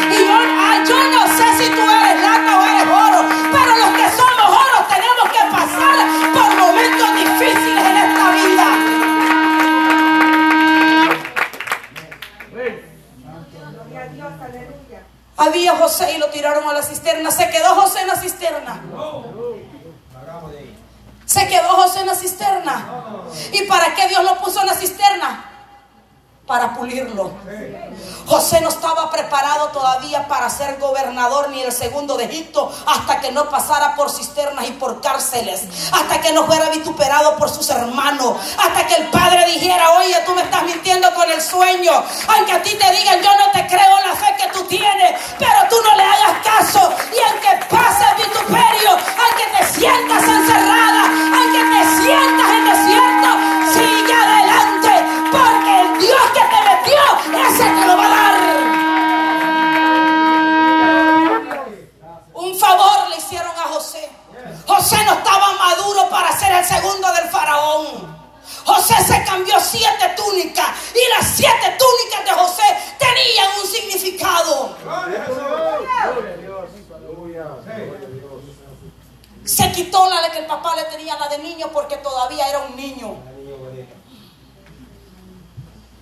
Había 15.37 15.77
José 15.77 16.13
y 16.13 16.19
lo 16.19 16.29
tiraron 16.31 16.69
a 16.69 16.73
la 16.73 16.83
cisterna. 16.83 17.31
Se 17.31 17.49
quedó 17.51 17.75
José 17.75 18.01
en 18.01 18.09
la 18.09 18.17
cisterna. 18.17 18.81
Se 21.27 21.49
quedó 21.49 21.69
José 21.71 22.01
en 22.01 22.07
la 22.07 22.15
cisterna. 22.15 22.87
¿Y 23.53 23.63
para 23.63 23.95
qué 23.95 24.09
Dios 24.09 24.25
lo 24.25 24.39
puso 24.39 24.61
en 24.61 24.67
la 24.67 24.75
cisterna? 24.75 25.56
Para 26.47 26.75
pulirlo. 26.75 27.33
José 28.27 28.61
no 28.61 28.69
estaba 28.69 29.11
preparado 29.11 29.69
todavía 29.69 30.29
para 30.29 30.49
ser 30.49 30.79
gobernador 30.79 31.49
ni 31.51 31.63
el 31.63 31.73
segundo 31.73 32.17
de 32.17 32.25
Egipto 32.25 32.73
hasta 32.87 33.21
que 33.21 33.33
no 33.33 33.49
pasara 33.51 33.97
por 33.97 34.11
cisternas 34.11 34.69
y 34.69 34.73
por 34.73 35.01
cárceles, 35.01 35.65
hasta 35.93 36.21
que 36.21 36.33
no 36.33 36.45
fuera 36.47 36.71
vituperado 36.71 37.37
por 37.37 37.49
sus 37.49 37.69
hermanos, 37.71 38.37
hasta 38.59 38.87
que 38.87 38.95
el 38.95 39.09
padre 39.09 39.45
dijera, 39.47 39.91
oye, 39.93 40.17
tú 40.25 40.35
me 40.35 40.43
estás 40.43 40.63
mintiendo 40.65 41.13
con 41.15 41.31
el 41.31 41.41
sueño, 41.41 41.93
aunque 42.29 42.53
a 42.53 42.63
ti 42.63 42.71
te 42.75 42.91
digan, 42.93 43.21
yo 43.23 43.31
no 43.39 43.51
te 43.53 43.67
creo 43.67 44.01
la 44.07 44.15
fe 44.15 44.35
que 44.39 44.49
tú 44.53 44.63
tienes, 44.65 45.21
pero 45.39 45.69
tú 45.69 45.77
no 45.83 45.97
le 45.97 46.03
hagas 46.03 46.45
caso 46.45 46.95
y 47.13 47.19
aunque 47.31 47.67
pase 47.67 48.05
el 48.11 48.25
vituperio, 48.25 48.91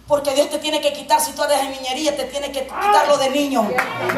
Porque 0.07 0.35
Dios 0.35 0.51
te 0.51 0.59
tiene 0.59 0.81
que 0.81 0.93
quitar, 0.93 1.21
si 1.21 1.33
tú 1.33 1.43
eres 1.45 1.63
de 1.63 1.69
niñería, 1.69 2.15
te 2.15 2.25
tiene 2.25 2.53
que 2.53 2.65
quitar 2.65 3.09
lo 3.09 3.17
de 3.17 3.31
niño 3.31 3.67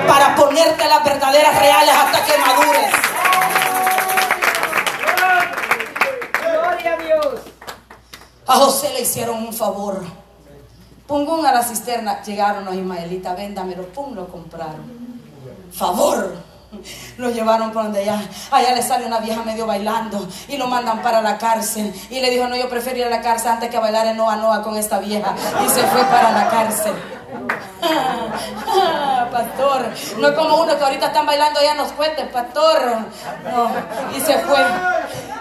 para 0.09 0.35
ponerte 0.35 0.85
las 0.89 1.05
verdaderas 1.05 1.59
reales 1.59 1.95
hasta 1.95 2.25
que 2.25 2.39
madures. 2.39 2.93
Gloria 6.43 6.95
a 6.95 6.97
Dios. 6.97 7.41
A 8.49 8.55
José 8.57 8.93
le 8.95 9.03
hicieron 9.03 9.39
un 9.39 9.53
favor. 9.53 10.05
Pum 11.07 11.45
a 11.45 11.53
la 11.53 11.63
cisterna. 11.63 12.21
Llegaron 12.23 12.65
los 12.65 12.75
ismaelitas, 12.75 13.37
véndamelo, 13.37 13.87
pum, 13.89 14.15
lo 14.15 14.27
compraron. 14.27 15.21
Favor. 15.73 16.46
Lo 17.17 17.31
llevaron 17.31 17.73
por 17.73 17.85
donde 17.85 18.01
allá. 18.01 18.21
Allá 18.51 18.75
le 18.75 18.83
sale 18.83 19.07
una 19.07 19.21
vieja 19.21 19.43
medio 19.43 19.67
bailando 19.67 20.29
y 20.49 20.57
lo 20.57 20.67
mandan 20.67 21.01
para 21.03 21.23
la 21.23 21.39
cárcel. 21.39 21.93
Y 22.11 22.21
le 22.21 22.31
dijo, 22.31 22.47
no, 22.49 22.57
yo 22.57 22.69
prefiero 22.69 22.99
ir 22.99 23.05
a 23.07 23.11
la 23.11 23.21
cárcel 23.21 23.53
antes 23.53 23.71
que 23.71 23.79
bailar 23.79 24.07
en 24.07 24.17
Noa 24.17 24.37
Noa 24.37 24.63
con 24.63 24.77
esta 24.77 24.99
vieja. 24.99 25.35
Y 25.65 25.69
se 25.69 25.83
fue 25.83 26.03
para 26.05 26.33
la 26.33 26.49
cárcel. 26.49 26.95
pastor, 29.31 29.87
no 30.19 30.29
es 30.29 30.35
como 30.35 30.63
uno 30.63 30.77
que 30.77 30.85
ahorita 30.85 31.07
están 31.07 31.27
bailando 31.27 31.61
allá 31.61 31.73
en 31.73 31.79
los 31.79 31.93
puentes, 31.93 32.27
pastor. 32.29 32.79
No, 33.45 33.71
y 34.17 34.21
se 34.21 34.39
fue. 34.41 34.59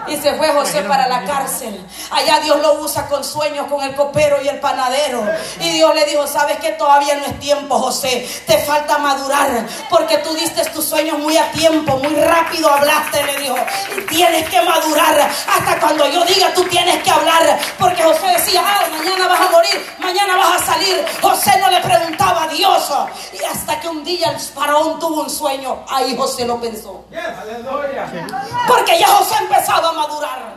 Y 0.08 0.16
se 0.16 0.34
fue 0.34 0.48
José 0.48 0.82
para 0.82 1.08
la 1.08 1.24
cárcel. 1.24 1.84
Allá 2.10 2.40
Dios 2.40 2.60
lo 2.60 2.80
usa 2.80 3.08
con 3.08 3.24
sueños 3.24 3.66
con 3.66 3.82
el 3.82 3.94
copero 3.94 4.40
y 4.42 4.48
el 4.48 4.60
panadero. 4.60 5.24
Y 5.60 5.70
Dios 5.70 5.94
le 5.94 6.04
dijo, 6.04 6.26
sabes 6.26 6.58
que 6.58 6.72
todavía 6.72 7.16
no 7.16 7.26
es 7.26 7.38
tiempo, 7.40 7.78
José. 7.78 8.28
Te 8.46 8.58
falta 8.58 8.98
madurar. 8.98 9.66
Porque 9.90 10.18
tú 10.18 10.34
diste 10.34 10.64
tus 10.70 10.84
sueños 10.84 11.18
muy 11.18 11.36
a 11.36 11.50
tiempo, 11.52 11.96
muy 11.96 12.14
rápido 12.14 12.70
hablaste, 12.70 13.22
le 13.24 13.38
dijo. 13.38 13.56
Y 13.96 14.00
tienes 14.02 14.48
que 14.48 14.62
madurar. 14.62 15.30
Hasta 15.48 15.80
cuando 15.80 16.06
yo 16.08 16.24
diga, 16.24 16.52
tú 16.54 16.64
tienes 16.64 17.02
que 17.02 17.10
hablar. 17.10 17.58
Porque 17.78 18.02
José 18.02 18.26
decía, 18.28 18.62
ah, 18.64 18.84
mañana 18.96 19.28
vas 19.28 19.40
a 19.40 19.50
morir, 19.50 19.86
mañana 19.98 20.36
vas 20.36 20.62
a 20.62 20.66
salir. 20.66 21.04
José 21.20 21.58
no 21.60 21.70
le 21.70 21.80
preguntaba 21.80 22.44
a 22.44 22.48
Dios. 22.48 22.92
Y 23.32 23.44
hasta 23.44 23.80
que 23.80 23.88
un 23.88 24.04
día 24.04 24.30
el 24.30 24.40
faraón 24.40 24.98
tuvo 24.98 25.22
un 25.22 25.30
sueño, 25.30 25.84
ahí 25.88 26.16
José 26.16 26.44
lo 26.44 26.60
pensó. 26.60 27.04
Porque 28.68 28.98
ya 28.98 29.08
José 29.08 29.34
empezaba 29.40 29.88
a 29.88 29.92
madurar. 29.96 30.54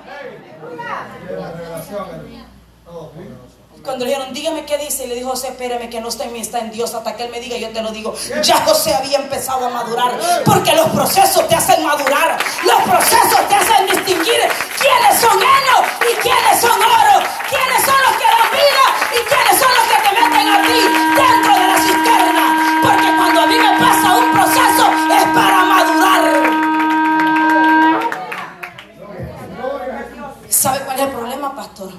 Cuando 3.84 4.04
le 4.04 4.12
dijeron, 4.12 4.34
dígame 4.34 4.66
qué 4.66 4.78
dice, 4.78 5.06
y 5.06 5.08
le 5.08 5.16
dijo 5.16 5.30
José, 5.30 5.48
espérame 5.48 5.90
que 5.90 6.02
no 6.02 6.10
está 6.10 6.26
en 6.26 6.34
mí, 6.34 6.42
está 6.42 6.60
en 6.60 6.70
Dios, 6.70 6.94
hasta 6.94 7.16
que 7.16 7.24
él 7.24 7.32
me 7.32 7.40
diga, 7.40 7.56
yo 7.58 7.70
te 7.70 7.82
lo 7.82 7.92
digo. 7.92 8.14
Ya 8.44 8.58
José 8.66 8.94
había 8.94 9.20
empezado 9.20 9.66
a 9.66 9.70
madurar, 9.70 10.20
porque 10.46 10.76
los 10.76 10.90
procesos 10.90 11.48
te 11.48 11.56
hacen 11.56 11.86
madurar, 11.86 12.38
los 12.64 12.82
procesos 12.84 13.48
te 13.48 13.56
hacen 13.56 13.88
distinguir 13.88 14.42
quiénes 14.82 15.22
son 15.22 15.38
heno 15.42 15.78
y 16.12 16.16
quiénes 16.22 16.60
son 16.60 16.82
oro, 16.82 17.26
quiénes 17.50 17.86
son 17.86 17.96
los 18.04 18.12
que 18.20 18.26
dan 18.26 18.52
vida 18.52 18.86
y 19.16 19.20
quiénes 19.30 19.60
son 19.60 19.72
los 19.72 19.86
que 19.88 19.98
te 20.04 20.12
meten 20.22 20.50
a 20.50 20.62
ti 20.62 20.80
dentro 21.16 21.54
de 21.54 21.68
la 21.68 21.79
pastor? 31.60 31.92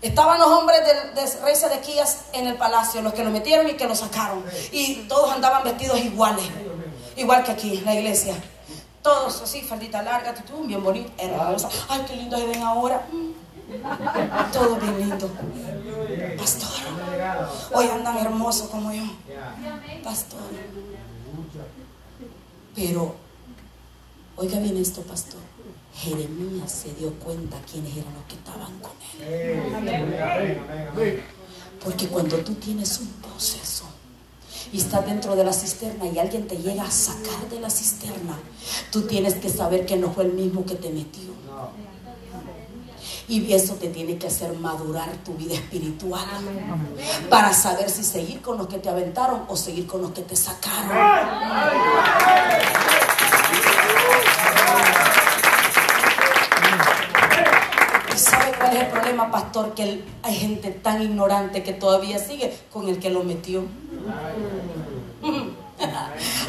Estaban 0.00 0.38
los 0.38 0.48
hombres 0.48 0.80
del, 0.86 1.14
del 1.14 1.42
rey 1.42 1.56
Sedequías 1.56 2.26
en 2.32 2.46
el 2.46 2.56
palacio, 2.56 3.02
los 3.02 3.12
que 3.12 3.24
lo 3.24 3.30
metieron 3.30 3.68
y 3.68 3.74
que 3.74 3.86
lo 3.86 3.94
sacaron. 3.94 4.44
Y 4.70 5.06
todos 5.08 5.30
andaban 5.32 5.64
vestidos 5.64 5.98
iguales, 5.98 6.44
igual 7.16 7.42
que 7.44 7.50
aquí 7.50 7.82
la 7.84 7.94
iglesia. 7.94 8.34
Todos 9.02 9.42
así, 9.42 9.62
faldita 9.62 10.02
larga, 10.02 10.34
tutú, 10.34 10.64
bien 10.64 10.82
bonito, 10.82 11.10
hermosa. 11.18 11.68
Ay, 11.88 12.04
qué 12.06 12.16
lindo 12.16 12.36
se 12.36 12.46
ven 12.46 12.62
ahora. 12.62 13.06
Mm. 13.10 14.52
Todo 14.52 14.76
bien 14.76 14.98
lindo. 15.00 15.28
Pastor, 16.38 16.70
hoy 17.74 17.86
andan 17.88 18.18
hermosos 18.18 18.68
como 18.68 18.92
yo. 18.92 19.04
Pastor. 20.04 20.40
Pero 22.74 23.14
Oiga 24.40 24.58
bien 24.58 24.78
esto, 24.78 25.02
pastor. 25.02 25.40
Jeremías 26.00 26.72
se 26.72 26.94
dio 26.94 27.12
cuenta 27.14 27.58
quiénes 27.70 27.94
eran 27.94 28.14
los 28.14 28.24
que 28.24 28.34
estaban 28.34 28.72
con 28.80 28.92
él. 29.20 29.62
Porque 31.84 32.08
cuando 32.08 32.38
tú 32.38 32.54
tienes 32.54 32.98
un 33.00 33.08
proceso 33.08 33.84
y 34.72 34.78
estás 34.78 35.04
dentro 35.04 35.36
de 35.36 35.44
la 35.44 35.52
cisterna 35.52 36.06
y 36.06 36.18
alguien 36.18 36.48
te 36.48 36.56
llega 36.56 36.84
a 36.84 36.90
sacar 36.90 37.50
de 37.50 37.60
la 37.60 37.68
cisterna, 37.68 38.38
tú 38.90 39.02
tienes 39.02 39.34
que 39.34 39.50
saber 39.50 39.84
que 39.84 39.96
no 39.96 40.10
fue 40.10 40.24
el 40.24 40.32
mismo 40.32 40.64
que 40.64 40.76
te 40.76 40.88
metió. 40.88 41.28
Y 43.28 43.52
eso 43.52 43.74
te 43.74 43.88
tiene 43.88 44.16
que 44.16 44.26
hacer 44.26 44.54
madurar 44.58 45.10
tu 45.18 45.34
vida 45.34 45.54
espiritual 45.54 46.26
para 47.28 47.52
saber 47.52 47.90
si 47.90 48.02
seguir 48.02 48.40
con 48.40 48.56
los 48.56 48.68
que 48.68 48.78
te 48.78 48.88
aventaron 48.88 49.42
o 49.48 49.56
seguir 49.56 49.86
con 49.86 50.00
los 50.02 50.12
que 50.12 50.22
te 50.22 50.34
sacaron. 50.34 50.96
Es 58.76 58.82
el 58.82 58.86
problema, 58.88 59.30
pastor? 59.30 59.74
Que 59.74 60.02
hay 60.22 60.34
gente 60.34 60.70
tan 60.70 61.02
ignorante 61.02 61.62
que 61.62 61.72
todavía 61.72 62.18
sigue 62.18 62.56
con 62.72 62.88
el 62.88 62.98
que 62.98 63.10
lo 63.10 63.22
metió. 63.24 63.64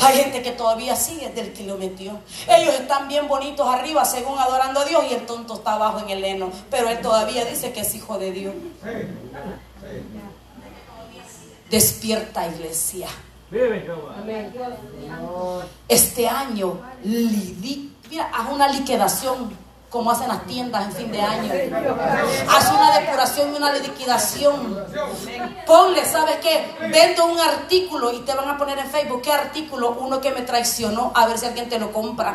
Hay 0.02 0.18
gente 0.18 0.42
que 0.42 0.52
todavía 0.52 0.96
sigue 0.96 1.30
del 1.30 1.54
que 1.54 1.64
lo 1.64 1.78
metió. 1.78 2.20
Ellos 2.48 2.74
están 2.74 3.08
bien 3.08 3.28
bonitos 3.28 3.68
arriba, 3.68 4.04
según 4.04 4.38
adorando 4.38 4.82
a 4.82 4.86
Dios, 4.86 5.04
y 5.10 5.14
el 5.14 5.26
tonto 5.26 5.54
está 5.54 5.74
abajo 5.74 6.00
en 6.00 6.10
el 6.10 6.24
heno. 6.24 6.52
Pero 6.70 6.90
él 6.90 7.00
todavía 7.02 7.46
dice 7.46 7.72
que 7.72 7.82
es 7.82 7.96
hijo 7.96 8.18
de 8.18 8.32
Dios. 8.32 8.54
Despierta, 11.70 12.48
iglesia. 12.48 13.08
Este 15.88 16.28
año, 16.28 16.82
haz 18.34 18.50
una 18.52 18.68
liquidación 18.68 19.52
como 19.92 20.10
hacen 20.10 20.30
las 20.30 20.46
tiendas 20.46 20.86
en 20.86 20.94
fin 20.94 21.12
de 21.12 21.22
año. 21.22 21.52
Haz 22.50 22.72
una 22.72 22.98
depuración 22.98 23.54
y 23.54 23.58
una 23.58 23.74
liquidación. 23.74 24.86
Ponle, 25.68 26.06
¿sabes 26.06 26.38
qué? 26.38 26.78
Vendo 26.80 27.26
un 27.26 27.38
artículo 27.38 28.14
y 28.14 28.20
te 28.20 28.34
van 28.34 28.48
a 28.48 28.58
poner 28.58 28.80
en 28.80 28.88
Facebook 28.90 29.22
qué 29.22 29.34
artículo, 29.34 29.98
uno 30.00 30.22
que 30.22 30.32
me 30.32 30.44
traicionó, 30.44 31.12
a 31.14 31.28
ver 31.28 31.38
si 31.38 31.46
alguien 31.46 31.68
te 31.68 31.78
lo 31.78 31.92
compra. 31.92 32.34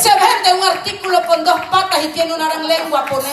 Se 0.00 0.10
vende 0.10 0.60
un 0.60 0.64
artículo 0.64 1.26
con 1.26 1.44
dos 1.44 1.60
patas 1.70 2.04
y 2.04 2.08
tiene 2.08 2.32
una 2.34 2.48
gran 2.48 2.68
lengua, 2.68 3.04
pone. 3.06 3.28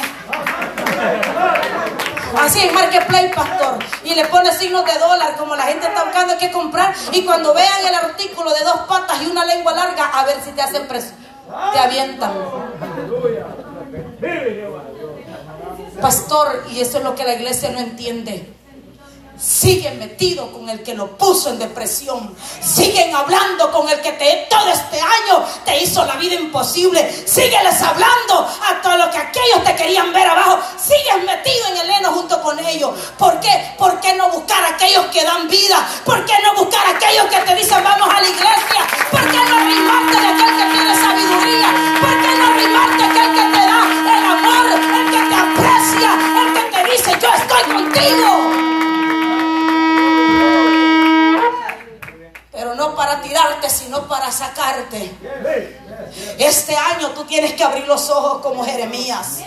Así 2.38 2.60
en 2.60 2.74
Marketplace, 2.74 3.32
pastor. 3.34 3.80
Y 4.04 4.16
le 4.16 4.26
pone 4.26 4.52
signos 4.54 4.86
de 4.86 4.98
dólar, 5.00 5.36
como 5.38 5.56
la 5.56 5.64
gente 5.64 5.88
está 5.88 6.04
buscando 6.04 6.38
qué 6.38 6.52
comprar. 6.52 6.94
Y 7.12 7.26
cuando 7.26 7.54
vean 7.54 7.86
el 7.88 7.96
artículo 7.96 8.54
de 8.54 8.64
dos 8.64 8.82
patas 8.88 9.22
y 9.22 9.28
una 9.28 9.46
lengua 9.46 9.74
larga, 9.74 10.06
a 10.14 10.26
ver 10.26 10.38
si 10.44 10.52
te 10.52 10.62
hacen 10.62 10.88
preso. 10.88 11.14
Te 11.74 11.80
avientan. 11.80 12.32
Pastor, 16.02 16.66
y 16.72 16.80
eso 16.80 17.00
es 17.00 17.04
lo 17.04 17.16
que 17.16 17.24
la 17.24 17.34
iglesia 17.34 17.72
no 17.72 17.80
entiende. 17.80 18.59
Siguen 19.40 20.00
metido 20.00 20.52
con 20.52 20.70
el 20.70 20.84
que 20.84 20.94
lo 20.94 21.18
puso 21.18 21.50
en 21.50 21.60
depresión. 21.60 22.36
Siguen 22.62 23.16
hablando 23.16 23.72
con 23.72 23.88
el 23.90 24.02
que 24.02 24.12
te, 24.14 24.48
todo 24.50 24.68
este 24.70 25.00
año 25.00 25.46
te 25.64 25.82
hizo 25.82 26.06
la 26.06 26.16
vida 26.16 26.36
imposible. 26.36 27.10
Sígueles 27.26 27.82
hablando 27.82 28.40
a 28.40 28.82
todos 28.82 28.98
los 28.98 29.08
que 29.08 29.18
aquellos 29.18 29.64
te 29.64 29.76
querían 29.76 30.12
ver 30.12 30.28
abajo. 30.28 30.60
Sigues 30.78 31.24
metido 31.26 31.68
en 31.68 31.78
el 31.78 31.90
heno 31.90 32.12
junto 32.12 32.42
con 32.42 32.60
ellos. 32.60 32.92
¿Por 33.18 33.40
qué? 33.40 33.76
¿Por 33.78 34.00
qué 34.02 34.14
no 34.14 34.30
buscar 34.30 34.62
a 34.66 34.70
aquellos 34.70 35.06
que 35.06 35.24
dan 35.24 35.48
vida? 35.48 35.88
¿Por 36.04 36.26
qué 36.26 36.34
no 36.44 36.56
buscar 36.56 36.86
a 36.88 36.90
aquellos 36.98 37.26
que 37.28 37.38
te 37.38 37.56
dicen 37.56 37.82
vamos 37.82 38.10
a 38.14 38.22
la 38.22 38.28
iglesia? 38.28 38.82
¿Por 39.10 39.22
qué 39.32 39.38
no 39.38 39.56
arrimarte 39.56 40.20
de 40.20 40.28
aquel 40.28 40.58
que 40.58 40.66
tiene 40.74 40.96
sabiduría? 40.96 41.68
¿Por 42.02 42.22
qué 42.22 42.36
no 42.36 42.46
arrimarte 42.46 42.98
de 42.98 43.04
aquel 43.04 43.34
que 43.36 43.58
te 43.58 43.66
da 43.66 44.18
el 44.18 44.26
amor? 44.26 44.66
El 45.00 45.12
que 45.12 45.22
te 45.30 45.36
aprecia, 45.36 46.10
el 46.42 46.54
que 46.54 46.64
te 46.76 46.92
dice 46.92 47.18
yo 47.22 47.30
estoy 47.34 47.64
contigo. 47.74 48.39
Para 54.08 54.32
sacarte. 54.32 55.12
Este 56.38 56.76
año 56.76 57.10
tú 57.12 57.24
tienes 57.26 57.54
que 57.54 57.64
abrir 57.64 57.88
los 57.88 58.10
ojos 58.10 58.42
como 58.42 58.64
Jeremías. 58.66 59.44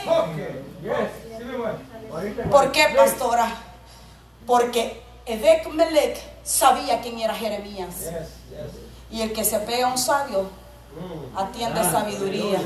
¿Por 2.50 2.72
qué, 2.72 2.86
pastora? 2.96 3.48
Porque 4.46 5.02
Edek 5.26 5.68
Melech 5.72 6.18
sabía 6.44 7.00
quién 7.00 7.20
era 7.20 7.34
Jeremías. 7.34 8.10
Y 9.10 9.22
el 9.22 9.32
que 9.32 9.44
se 9.44 9.58
pega 9.60 9.86
a 9.86 9.90
un 9.90 9.98
sabio 9.98 10.50
atiende 11.36 11.82
sabiduría. 11.84 12.60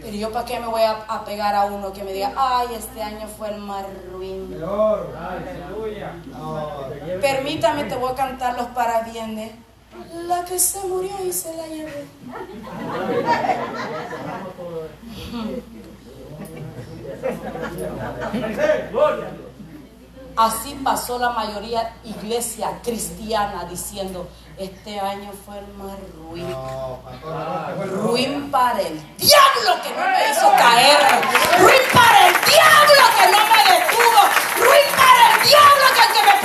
Pero 0.00 0.16
yo 0.16 0.32
para 0.32 0.44
qué 0.44 0.60
me 0.60 0.66
voy 0.66 0.82
a, 0.82 0.92
a 1.08 1.24
pegar 1.24 1.54
a 1.54 1.64
uno 1.64 1.92
que 1.92 2.04
me 2.04 2.12
diga, 2.12 2.32
ay, 2.36 2.68
este 2.76 3.02
año 3.02 3.26
fue 3.26 3.48
el 3.50 3.58
más 3.58 3.84
ruin. 4.12 4.56
Permítame, 7.20 7.84
te 7.84 7.96
voy 7.96 8.12
a 8.12 8.14
cantar 8.14 8.56
los 8.56 8.66
parabienes. 8.68 9.52
La 10.26 10.44
que 10.44 10.58
se 10.58 10.80
murió 10.88 11.12
y 11.24 11.32
se 11.32 11.56
la 11.56 11.66
llevé. 11.68 12.06
Así 20.36 20.80
pasó 20.82 21.18
la 21.18 21.30
mayoría 21.30 21.94
iglesia 22.04 22.80
cristiana 22.82 23.66
diciendo, 23.70 24.26
este 24.58 25.00
año 25.00 25.32
fue 25.44 25.58
el 25.58 25.66
más 25.74 25.96
ruin. 26.16 26.54
Ruin 28.02 28.50
para 28.50 28.80
el 28.80 29.00
diablo 29.16 29.82
que 29.82 29.90
no 29.90 30.06
me 30.06 30.30
hizo 30.30 30.50
caer. 30.56 30.98
Ruin 31.58 31.82
para 31.92 32.28
el 32.28 32.34
diablo 32.46 33.02
que 33.18 33.26
no 33.32 33.38
me 33.50 33.60
detuvo. 33.74 34.20
Ruin 34.58 34.88
para 34.96 35.34
el 35.34 35.48
diablo 35.48 35.84
que 35.94 36.02
el 36.02 36.12
que 36.12 36.22
me 36.22 36.43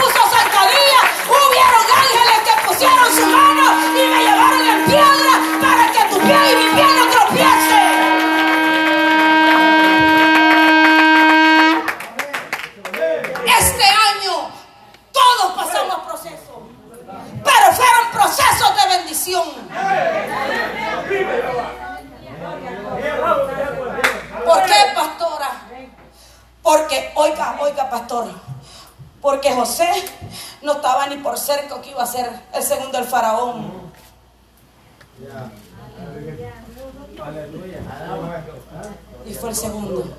cerca 31.49 31.81
que 31.81 31.89
iba 31.89 32.03
a 32.03 32.05
ser 32.05 32.29
el 32.53 32.61
segundo 32.61 32.95
del 32.95 33.07
faraón. 33.07 33.91
Y 39.25 39.33
fue 39.33 39.49
el 39.49 39.55
segundo. 39.55 40.13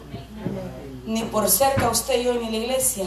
Ni 1.07 1.23
por 1.25 1.49
cerca 1.49 1.89
usted 1.89 2.19
y 2.19 2.25
yo 2.25 2.35
ni 2.35 2.51
la 2.51 2.57
iglesia 2.57 3.07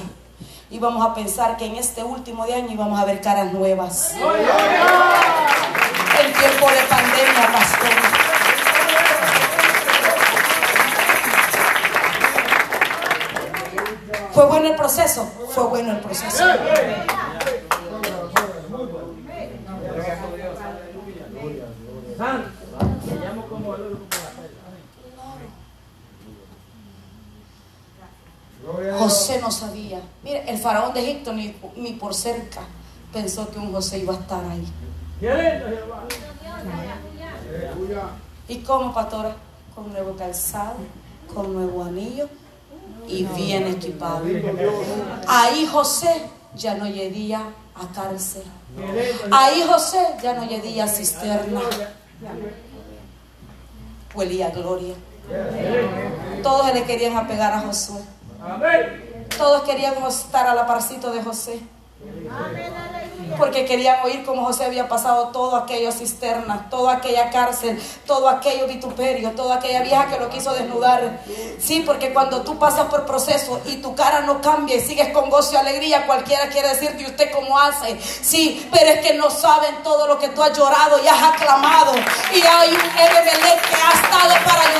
íbamos 0.71 1.05
a 1.05 1.13
pensar 1.13 1.57
que 1.57 1.65
en 1.65 1.75
este 1.75 2.01
último 2.03 2.45
de 2.45 2.53
año 2.53 2.71
íbamos 2.71 2.97
a 2.99 3.05
ver 3.05 3.19
caras 3.19 3.51
nuevas. 3.51 4.13
En 6.21 6.33
tiempo 6.33 6.71
de 6.71 6.81
pandemia, 6.89 7.51
pastor. 7.51 7.89
¿Fue 14.33 14.45
bueno 14.45 14.67
el 14.69 14.75
proceso? 14.75 15.29
Fue 15.53 15.63
bueno 15.65 15.91
el 15.91 15.99
proceso. 15.99 16.43
José 28.97 29.41
no 29.41 29.51
sabía. 29.51 30.01
Mire, 30.23 30.49
el 30.49 30.57
faraón 30.57 30.93
de 30.93 31.01
Egipto 31.01 31.33
ni, 31.33 31.55
ni 31.75 31.93
por 31.93 32.13
cerca 32.13 32.61
pensó 33.11 33.49
que 33.49 33.59
un 33.59 33.71
José 33.73 33.99
iba 33.99 34.13
a 34.13 34.17
estar 34.17 34.43
ahí. 34.45 34.67
¿Y 38.47 38.57
cómo, 38.59 38.93
pastora? 38.93 39.35
Con 39.75 39.91
nuevo 39.91 40.15
calzado, 40.15 40.75
con 41.33 41.53
nuevo 41.53 41.83
anillo 41.83 42.29
y 43.07 43.23
bien 43.25 43.67
equipado. 43.67 44.23
Ahí 45.27 45.67
José 45.67 46.29
ya 46.55 46.75
no 46.75 46.85
llegía 46.85 47.41
a 47.75 47.87
cárcel. 47.93 48.43
Ahí 49.31 49.63
José 49.67 49.99
ya 50.21 50.33
no 50.33 50.45
llegía 50.45 50.85
a 50.85 50.87
cisterna. 50.87 51.61
Huelía 54.13 54.49
gloria. 54.51 54.95
Todos 56.41 56.73
le 56.73 56.83
querían 56.83 57.15
apegar 57.17 57.53
a 57.53 57.59
Josué. 57.61 58.01
todos 59.37 59.63
querían 59.63 59.95
estar 60.05 60.47
a 60.47 60.53
la 60.53 60.67
parcito 60.67 61.11
de 61.11 61.23
José. 61.23 61.59
Porque 63.37 63.65
querían 63.65 64.03
oír 64.03 64.23
cómo 64.25 64.45
José 64.45 64.65
había 64.65 64.87
pasado 64.87 65.29
todo 65.29 65.55
aquello 65.55 65.91
cisterna, 65.91 66.67
toda 66.69 66.93
aquella 66.93 67.29
cárcel, 67.29 67.81
todo 68.05 68.29
aquello 68.29 68.67
vituperio, 68.67 69.31
toda 69.31 69.55
aquella 69.55 69.81
vieja 69.81 70.07
que 70.07 70.19
lo 70.19 70.29
quiso 70.29 70.53
desnudar. 70.53 71.21
Sí, 71.59 71.83
porque 71.85 72.13
cuando 72.13 72.41
tú 72.41 72.57
pasas 72.57 72.87
por 72.87 73.05
proceso 73.05 73.61
y 73.65 73.77
tu 73.77 73.95
cara 73.95 74.21
no 74.21 74.41
cambia 74.41 74.75
y 74.75 74.81
sigues 74.81 75.09
con 75.09 75.29
gozo 75.29 75.53
y 75.53 75.57
alegría, 75.57 76.05
cualquiera 76.05 76.47
quiere 76.49 76.69
decirte, 76.69 77.03
¿y 77.03 77.05
usted 77.05 77.31
cómo 77.31 77.59
hace? 77.59 77.99
Sí, 78.01 78.67
pero 78.71 78.89
es 78.89 79.05
que 79.05 79.13
no 79.13 79.29
saben 79.29 79.83
todo 79.83 80.07
lo 80.07 80.19
que 80.19 80.29
tú 80.29 80.41
has 80.41 80.57
llorado 80.57 81.03
y 81.03 81.07
has 81.07 81.23
aclamado. 81.23 81.93
Y 82.33 82.41
hay 82.41 82.69
un 82.69 82.75
Ebenezer 82.75 83.61
que 83.61 83.75
ha 83.75 83.91
estado 83.91 84.33
para 84.45 84.72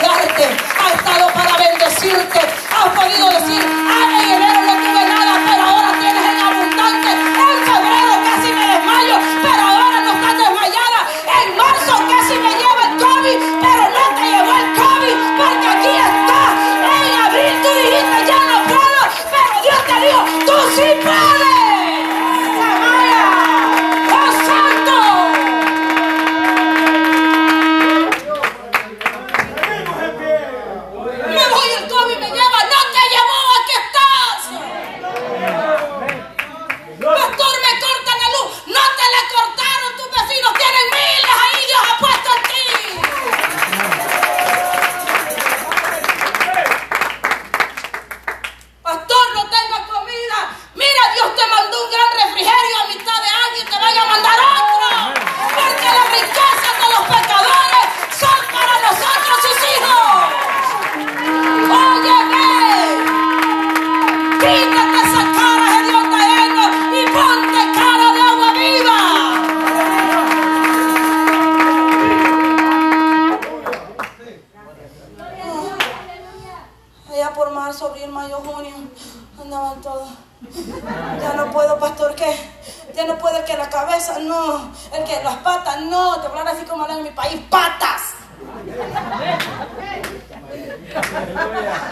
hablan 86.28 86.48
así 86.48 86.66
como 86.66 86.84
hablan 86.84 87.00
en 87.00 87.04
mi 87.06 87.12
país, 87.12 87.40
patas. 87.50 88.02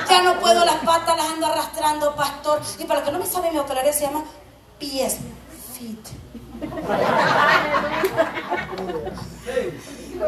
Ya 0.10 0.22
no 0.24 0.40
puedo 0.40 0.66
las 0.66 0.76
patas, 0.76 1.18
las 1.18 1.26
ando 1.28 1.48
arrastrando, 1.48 2.16
pastor. 2.16 2.62
Y 2.80 2.86
para 2.86 3.00
los 3.00 3.08
que 3.08 3.14
no 3.14 3.20
me 3.20 3.26
saben, 3.26 3.52
mi 3.54 3.58
vocabulario 3.60 3.94
se 3.94 4.02
llama 4.02 4.24
pies, 4.78 5.18
feet. 5.78 5.98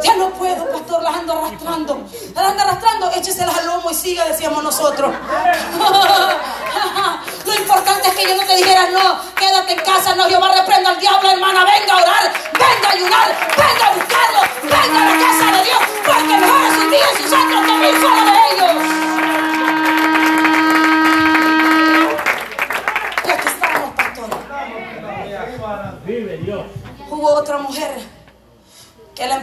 Ya 0.02 0.16
no 0.16 0.30
puedo, 0.32 0.72
pastor, 0.72 1.04
las 1.04 1.16
ando 1.16 1.34
arrastrando. 1.34 2.02
Las 2.34 2.46
ando 2.46 2.64
arrastrando, 2.64 3.12
écheselas 3.12 3.56
al 3.58 3.68
lomo 3.68 3.92
y 3.92 3.94
siga, 3.94 4.26
decíamos 4.26 4.64
nosotros. 4.64 5.14
Lo 7.46 7.54
importante 7.54 8.08
es 8.08 8.16
que 8.16 8.28
yo 8.28 8.36
no 8.36 8.46
te 8.46 8.56
dijera, 8.56 8.90
no, 8.90 9.20
quédate 9.36 9.74
en 9.74 9.80
casa, 9.80 10.16
no, 10.16 10.24
Jehová 10.26 10.52
reprenda 10.54 10.90
al 10.92 11.00
diablo, 11.00 11.30
hermana, 11.30 11.66
venga 11.66 11.94
a 11.94 11.98
orar, 11.98 12.34
venga 12.54 12.90
a 12.90 12.92
ayudar, 12.92 13.50
venga 13.58 13.83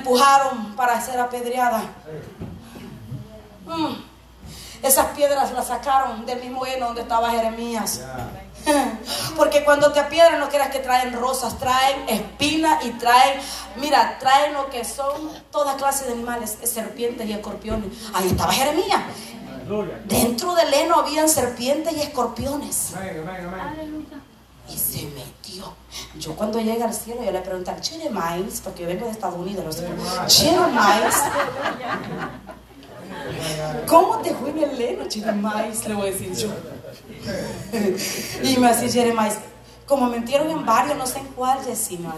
empujaron 0.00 0.74
para 0.76 1.00
ser 1.00 1.20
apedreada. 1.20 1.82
Mm. 3.66 4.10
Esas 4.82 5.06
piedras 5.08 5.52
las 5.52 5.66
sacaron 5.66 6.24
del 6.24 6.40
mismo 6.40 6.64
heno 6.66 6.86
donde 6.86 7.02
estaba 7.02 7.30
Jeremías. 7.30 8.00
Porque 9.36 9.62
cuando 9.64 9.92
te 9.92 10.00
apiedran 10.00 10.40
no 10.40 10.48
creas 10.48 10.70
que 10.70 10.78
traen 10.78 11.12
rosas, 11.12 11.58
traen 11.58 12.08
espinas 12.08 12.84
y 12.84 12.90
traen, 12.92 13.40
mira, 13.76 14.18
traen 14.18 14.54
lo 14.54 14.70
que 14.70 14.84
son 14.84 15.30
toda 15.50 15.76
clase 15.76 16.06
de 16.06 16.12
animales, 16.12 16.58
serpientes 16.64 17.26
y 17.26 17.32
escorpiones. 17.32 17.90
Ahí 18.14 18.28
estaba 18.28 18.52
Jeremías. 18.52 19.02
Dentro 20.06 20.54
del 20.54 20.72
heno 20.72 20.96
habían 20.96 21.28
serpientes 21.28 21.92
y 21.94 22.00
escorpiones. 22.00 22.94
Y 24.72 24.76
se 24.78 25.02
metió. 25.06 25.74
Yo 26.18 26.34
cuando 26.36 26.58
llegué 26.60 26.82
al 26.82 26.94
cielo, 26.94 27.22
yo 27.24 27.32
le 27.32 27.40
pregunté, 27.40 27.72
Jeremías, 27.82 28.60
porque 28.62 28.82
yo 28.82 28.88
vengo 28.88 29.06
de 29.06 29.12
Estados 29.12 29.36
Unidos, 29.36 29.64
no 29.64 29.72
sé, 29.72 29.86
Jeremías, 30.28 31.14
¿cómo 33.86 34.18
te 34.18 34.32
fue 34.34 34.50
en 34.50 34.58
el 34.58 34.80
heno, 34.80 35.04
Jeremías? 35.10 35.86
Le 35.86 35.94
voy 35.94 36.08
a 36.08 36.12
decir 36.12 36.32
yo. 36.34 36.48
Y 38.42 38.56
me 38.58 38.68
decía 38.74 39.02
Jeremías, 39.02 39.38
como 39.86 40.06
me 40.08 40.20
metieron 40.20 40.48
en 40.50 40.64
varios, 40.64 40.96
no 40.96 41.04
sé 41.06 41.18
en 41.18 41.26
cuál, 41.28 41.64
decimos. 41.64 42.14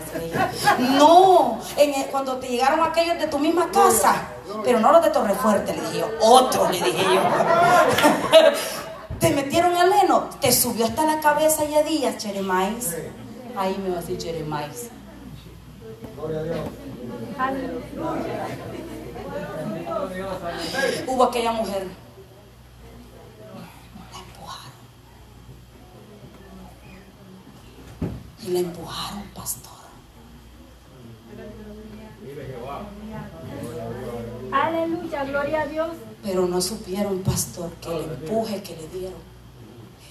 No, 0.99 1.59
en 1.79 1.95
el- 1.95 2.07
cuando 2.07 2.37
te 2.37 2.49
llegaron 2.49 2.81
aquellos 2.85 3.19
de 3.19 3.27
tu 3.29 3.39
misma 3.39 3.71
casa, 3.71 4.15
pero 4.63 4.79
no 4.79 4.93
los 4.93 5.03
de 5.03 5.09
Torrefuerte, 5.11 5.75
le 5.75 5.81
dije 5.81 5.99
yo, 6.01 6.09
otros, 6.21 6.71
le 6.71 6.83
dije 6.83 7.03
yo. 7.15 7.23
Te 9.23 9.31
metieron 9.31 9.77
el 9.77 9.93
heno, 9.93 10.29
te 10.41 10.51
subió 10.51 10.85
hasta 10.85 11.07
la 11.07 11.21
cabeza 11.21 11.65
y 11.65 11.75
a 11.77 11.85
días, 11.85 12.21
Jeremías. 12.21 12.97
Ahí 13.57 13.79
me 13.81 13.91
va 13.91 13.99
a 13.99 14.01
decir 14.01 14.21
Jeremías. 14.21 14.89
Hubo 21.07 21.25
aquella 21.25 21.53
mujer. 21.53 21.87
La 24.13 24.19
empujaron. 24.19 24.73
Y 28.43 28.49
la 28.49 28.59
empujaron, 28.59 29.23
pastor. 29.37 29.73
Aleluya, 34.53 35.25
gloria 35.25 35.63
a 35.63 35.67
Dios. 35.67 35.91
Pero 36.23 36.47
no 36.47 36.61
supieron, 36.61 37.23
pastor, 37.23 37.71
que 37.81 37.89
el 37.89 38.05
empuje 38.05 38.63
que 38.63 38.77
le 38.77 38.87
dieron 38.89 39.19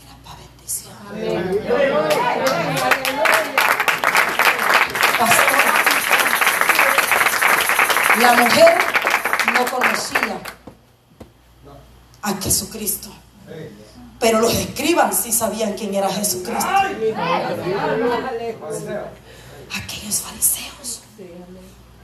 era 0.01 0.15
para 0.23 0.37
bendición. 0.37 0.95
Pastor, 5.19 5.45
la 8.19 8.33
mujer 8.33 8.77
no 9.53 9.65
conocía 9.65 10.41
a 12.23 12.33
Jesucristo. 12.41 13.09
Pero 14.19 14.39
los 14.39 14.53
escribas 14.53 15.17
sí 15.23 15.31
sabían 15.31 15.73
quién 15.73 15.93
era 15.93 16.09
Jesucristo. 16.09 16.67
Aquellos 19.73 20.19
fariseos, 20.19 21.01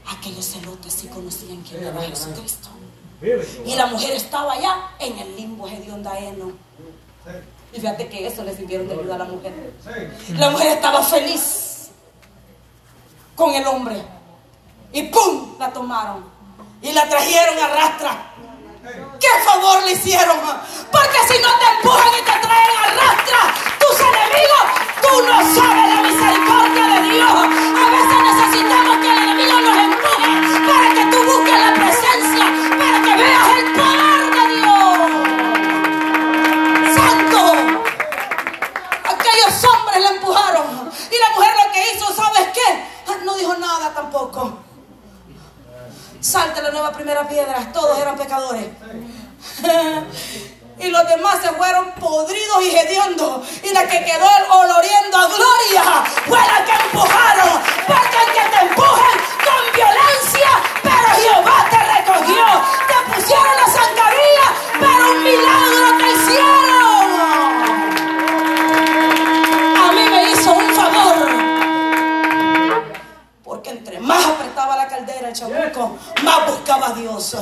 aquellos 0.08 0.46
celotes 0.46 0.92
sí 0.92 1.08
conocían 1.08 1.62
quién 1.62 1.84
era 1.84 2.00
Jesucristo. 2.02 2.68
Y 3.64 3.74
la 3.74 3.86
mujer 3.86 4.12
estaba 4.12 4.52
allá 4.52 4.90
en 4.98 5.18
el 5.18 5.36
limbo 5.36 5.68
hediondaeno. 5.68 6.52
Y 7.72 7.80
fíjate 7.80 8.08
que 8.08 8.26
eso 8.26 8.42
le 8.44 8.56
sirvieron 8.56 8.88
de 8.88 8.94
ayuda 8.94 9.16
a 9.16 9.18
la 9.18 9.24
mujer. 9.24 9.52
La 10.36 10.50
mujer 10.50 10.68
estaba 10.68 11.02
feliz 11.02 11.90
con 13.34 13.54
el 13.54 13.66
hombre. 13.66 14.02
Y 14.92 15.02
¡pum! 15.04 15.58
La 15.58 15.72
tomaron. 15.72 16.24
Y 16.80 16.92
la 16.92 17.08
trajeron 17.08 17.58
a 17.58 17.68
rastra. 17.68 18.32
¿Qué 19.20 19.28
favor 19.44 19.82
le 19.84 19.92
hicieron? 19.92 20.38
Porque 20.90 21.18
si 21.28 21.42
no 21.42 21.48
te 21.58 21.76
empujan 21.76 22.08
y 22.14 22.24
te 22.24 22.46
traen 22.46 22.76
a 22.78 22.94
rastra, 22.94 23.54
tus 23.78 24.00
enemigos, 24.00 24.64
tú 25.02 25.22
no 25.26 25.54
sabes 25.54 25.94
la 25.94 26.02
misericordia 26.02 26.86
de 26.86 27.10
Dios. 27.10 27.67
salte 46.28 46.60
la 46.60 46.70
nueva 46.70 46.92
primera 46.92 47.26
piedra. 47.26 47.72
Todos 47.72 47.98
eran 47.98 48.16
pecadores. 48.16 48.66
y 50.78 50.88
los 50.88 51.08
demás 51.08 51.38
se 51.42 51.48
fueron 51.50 51.90
podridos 51.92 52.62
y 52.64 52.76
hediondos. 52.76 53.48
Y 53.62 53.72
la 53.72 53.88
que 53.88 54.04
quedó 54.04 54.28
oloriendo 54.50 55.16
a 55.16 55.26
gloria 55.26 56.04
fue 56.26 56.38
la 56.38 56.64
que 56.66 56.72
empujaron. 56.72 57.62
Porque 57.86 58.18
el 58.26 58.32
que 58.32 58.44
te 58.56 58.60
empujen 58.66 59.16
con 59.46 59.62
violencia, 59.74 60.50
pero 60.82 61.08
Jehová 61.22 61.66
te 61.70 61.80
recogió. 61.96 62.44
Te 62.88 62.96
pusieron 63.14 63.56
la 63.56 63.66
zancadilla, 63.72 64.46
pero 64.80 65.10
un 65.12 65.24
milagro. 65.24 65.67
Más 76.22 76.46
buscaba 76.46 76.88
a 76.88 76.92
Dios. 76.92 77.36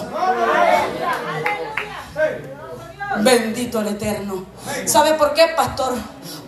Bendito 3.19 3.81
el 3.81 3.89
Eterno. 3.89 4.45
¿Sabe 4.87 5.15
por 5.15 5.33
qué, 5.33 5.49
pastor? 5.57 5.95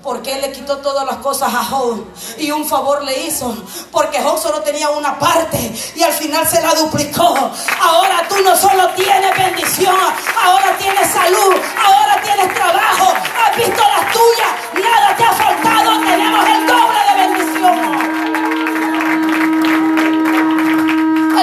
Porque 0.03 0.35
Él 0.35 0.41
le 0.41 0.53
quitó 0.53 0.79
todas 0.79 1.07
las 1.07 1.16
cosas 1.16 1.53
a 1.55 1.64
Job 1.64 2.05
y 2.39 2.51
un 2.51 2.66
favor 2.66 3.03
le 3.05 3.26
hizo. 3.26 3.55
Porque 3.93 4.20
Job 4.20 4.39
solo 4.39 4.61
tenía 4.62 4.91
una 4.91 5.18
parte 5.18 5.72
y 5.95 6.03
al 6.03 6.12
final 6.12 6.47
se 6.47 6.61
la 6.62 6.74
duplicó. 6.74 7.35
Ahora 7.81 8.26
tú 8.29 8.37
no 8.43 8.57
solo 8.57 8.89
tienes 8.91 9.37
bendición, 9.37 9.97
ahora 10.45 10.76
tienes 10.79 11.11
salud, 11.11 11.55
ahora 11.85 12.20
tienes 12.22 12.55
trabajo. 12.55 13.14
Has 13.45 13.57
visto 13.57 13.83
las 13.83 14.12
tuyas, 14.12 14.85
nada 14.85 15.16
te 15.16 15.24
ha 15.24 15.33
faltado. 15.33 16.01
Tenemos 16.01 16.49
el 16.49 16.66
doble 16.66 16.99
de 17.09 17.29
bendición. 17.29 17.97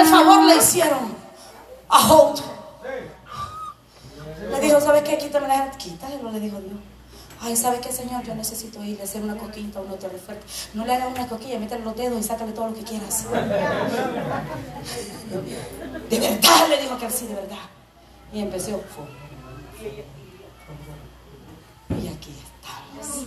El 0.00 0.06
favor 0.06 0.44
le 0.44 0.56
hicieron 0.56 1.14
a 1.88 1.98
Job. 1.98 2.38
Le 4.50 4.60
dijo, 4.60 4.80
¿sabes 4.80 5.02
qué? 5.02 5.18
Quítame 5.18 5.48
la 5.48 5.70
Quítalo, 5.70 6.30
le 6.30 6.40
dijo 6.40 6.60
Dios. 6.60 6.78
Ay, 7.40 7.56
¿sabes 7.56 7.80
qué, 7.80 7.92
Señor? 7.92 8.22
Yo 8.22 8.34
necesito 8.34 8.82
irle 8.82 9.02
a 9.02 9.04
hacer 9.04 9.22
una 9.22 9.36
coquita 9.36 9.78
a 9.78 9.82
un 9.82 9.88
fuerte. 9.98 10.44
No 10.74 10.84
le 10.84 10.94
hagas 10.94 11.08
una 11.14 11.28
coquilla, 11.28 11.58
métele 11.58 11.84
los 11.84 11.96
dedos 11.96 12.18
y 12.20 12.22
sácale 12.22 12.52
todo 12.52 12.68
lo 12.68 12.74
que 12.74 12.82
quieras. 12.82 13.24
De 16.10 16.20
verdad, 16.20 16.68
le 16.68 16.82
dijo 16.82 16.98
que 16.98 17.10
sí, 17.10 17.26
de 17.26 17.34
verdad. 17.34 17.58
Y 18.32 18.40
empezó. 18.40 18.80
Y 21.90 22.08
aquí 22.08 22.34
estamos. 22.42 23.26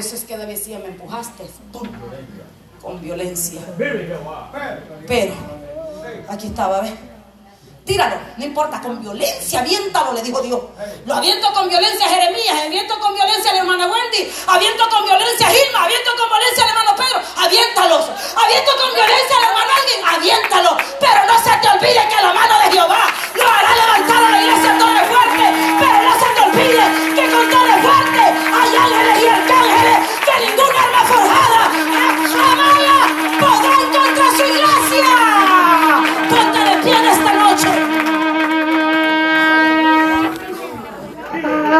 eso 0.00 0.16
es 0.16 0.24
que 0.24 0.36
decía, 0.36 0.78
me 0.78 0.86
empujaste 0.86 1.44
con 2.82 3.00
violencia. 3.00 3.60
Pero 5.06 5.34
aquí 6.28 6.46
estaba, 6.48 6.80
¿ves? 6.80 6.92
Tíralo, 7.84 8.16
no 8.36 8.44
importa, 8.44 8.80
con 8.80 9.00
violencia, 9.00 9.60
aviéntalo, 9.60 10.12
le 10.12 10.22
dijo 10.22 10.40
Dios. 10.40 10.60
Lo 11.06 11.14
aviento 11.14 11.52
con 11.52 11.68
violencia 11.68 12.06
a 12.06 12.08
Jeremías, 12.08 12.54
aviento 12.64 12.98
con 13.00 13.14
violencia 13.14 13.50
a 13.50 13.54
la 13.54 13.60
hermana 13.60 13.86
Wendy, 13.86 14.30
aviento 14.46 14.88
con 14.88 15.04
violencia 15.04 15.46
a 15.46 15.50
Gilma, 15.50 15.84
aviento 15.84 16.10
con 16.16 16.28
violencia 16.28 16.64
al 16.64 16.70
hermano 16.70 16.96
Pedro, 16.96 17.20
aviéntalos, 17.36 18.04
aviento 18.36 18.70
con 18.80 18.94
violencia 18.94 19.36
al 19.36 19.44
hermano 19.48 19.70
alguien, 19.80 20.00
aviéntalo, 20.06 20.76
pero 21.00 21.20
no 21.26 21.36
se 21.42 21.52
te 21.60 21.68
olvide 21.68 22.08
que 22.08 22.22
la 22.22 22.32
mano 22.32 22.54
de 22.64 22.70
Jehová 22.72 23.04
lo 23.34 23.48
hará 23.48 23.74
levantar 23.74 24.24
a 24.24 24.30
la 24.30 24.40
iglesia 24.40 24.78
torre 24.78 25.04
fuerte, 25.10 25.44
pero 25.80 25.96
no 26.04 26.12
se 26.20 26.28
te 26.34 26.40
olvide 26.46 26.84
que 27.16 27.29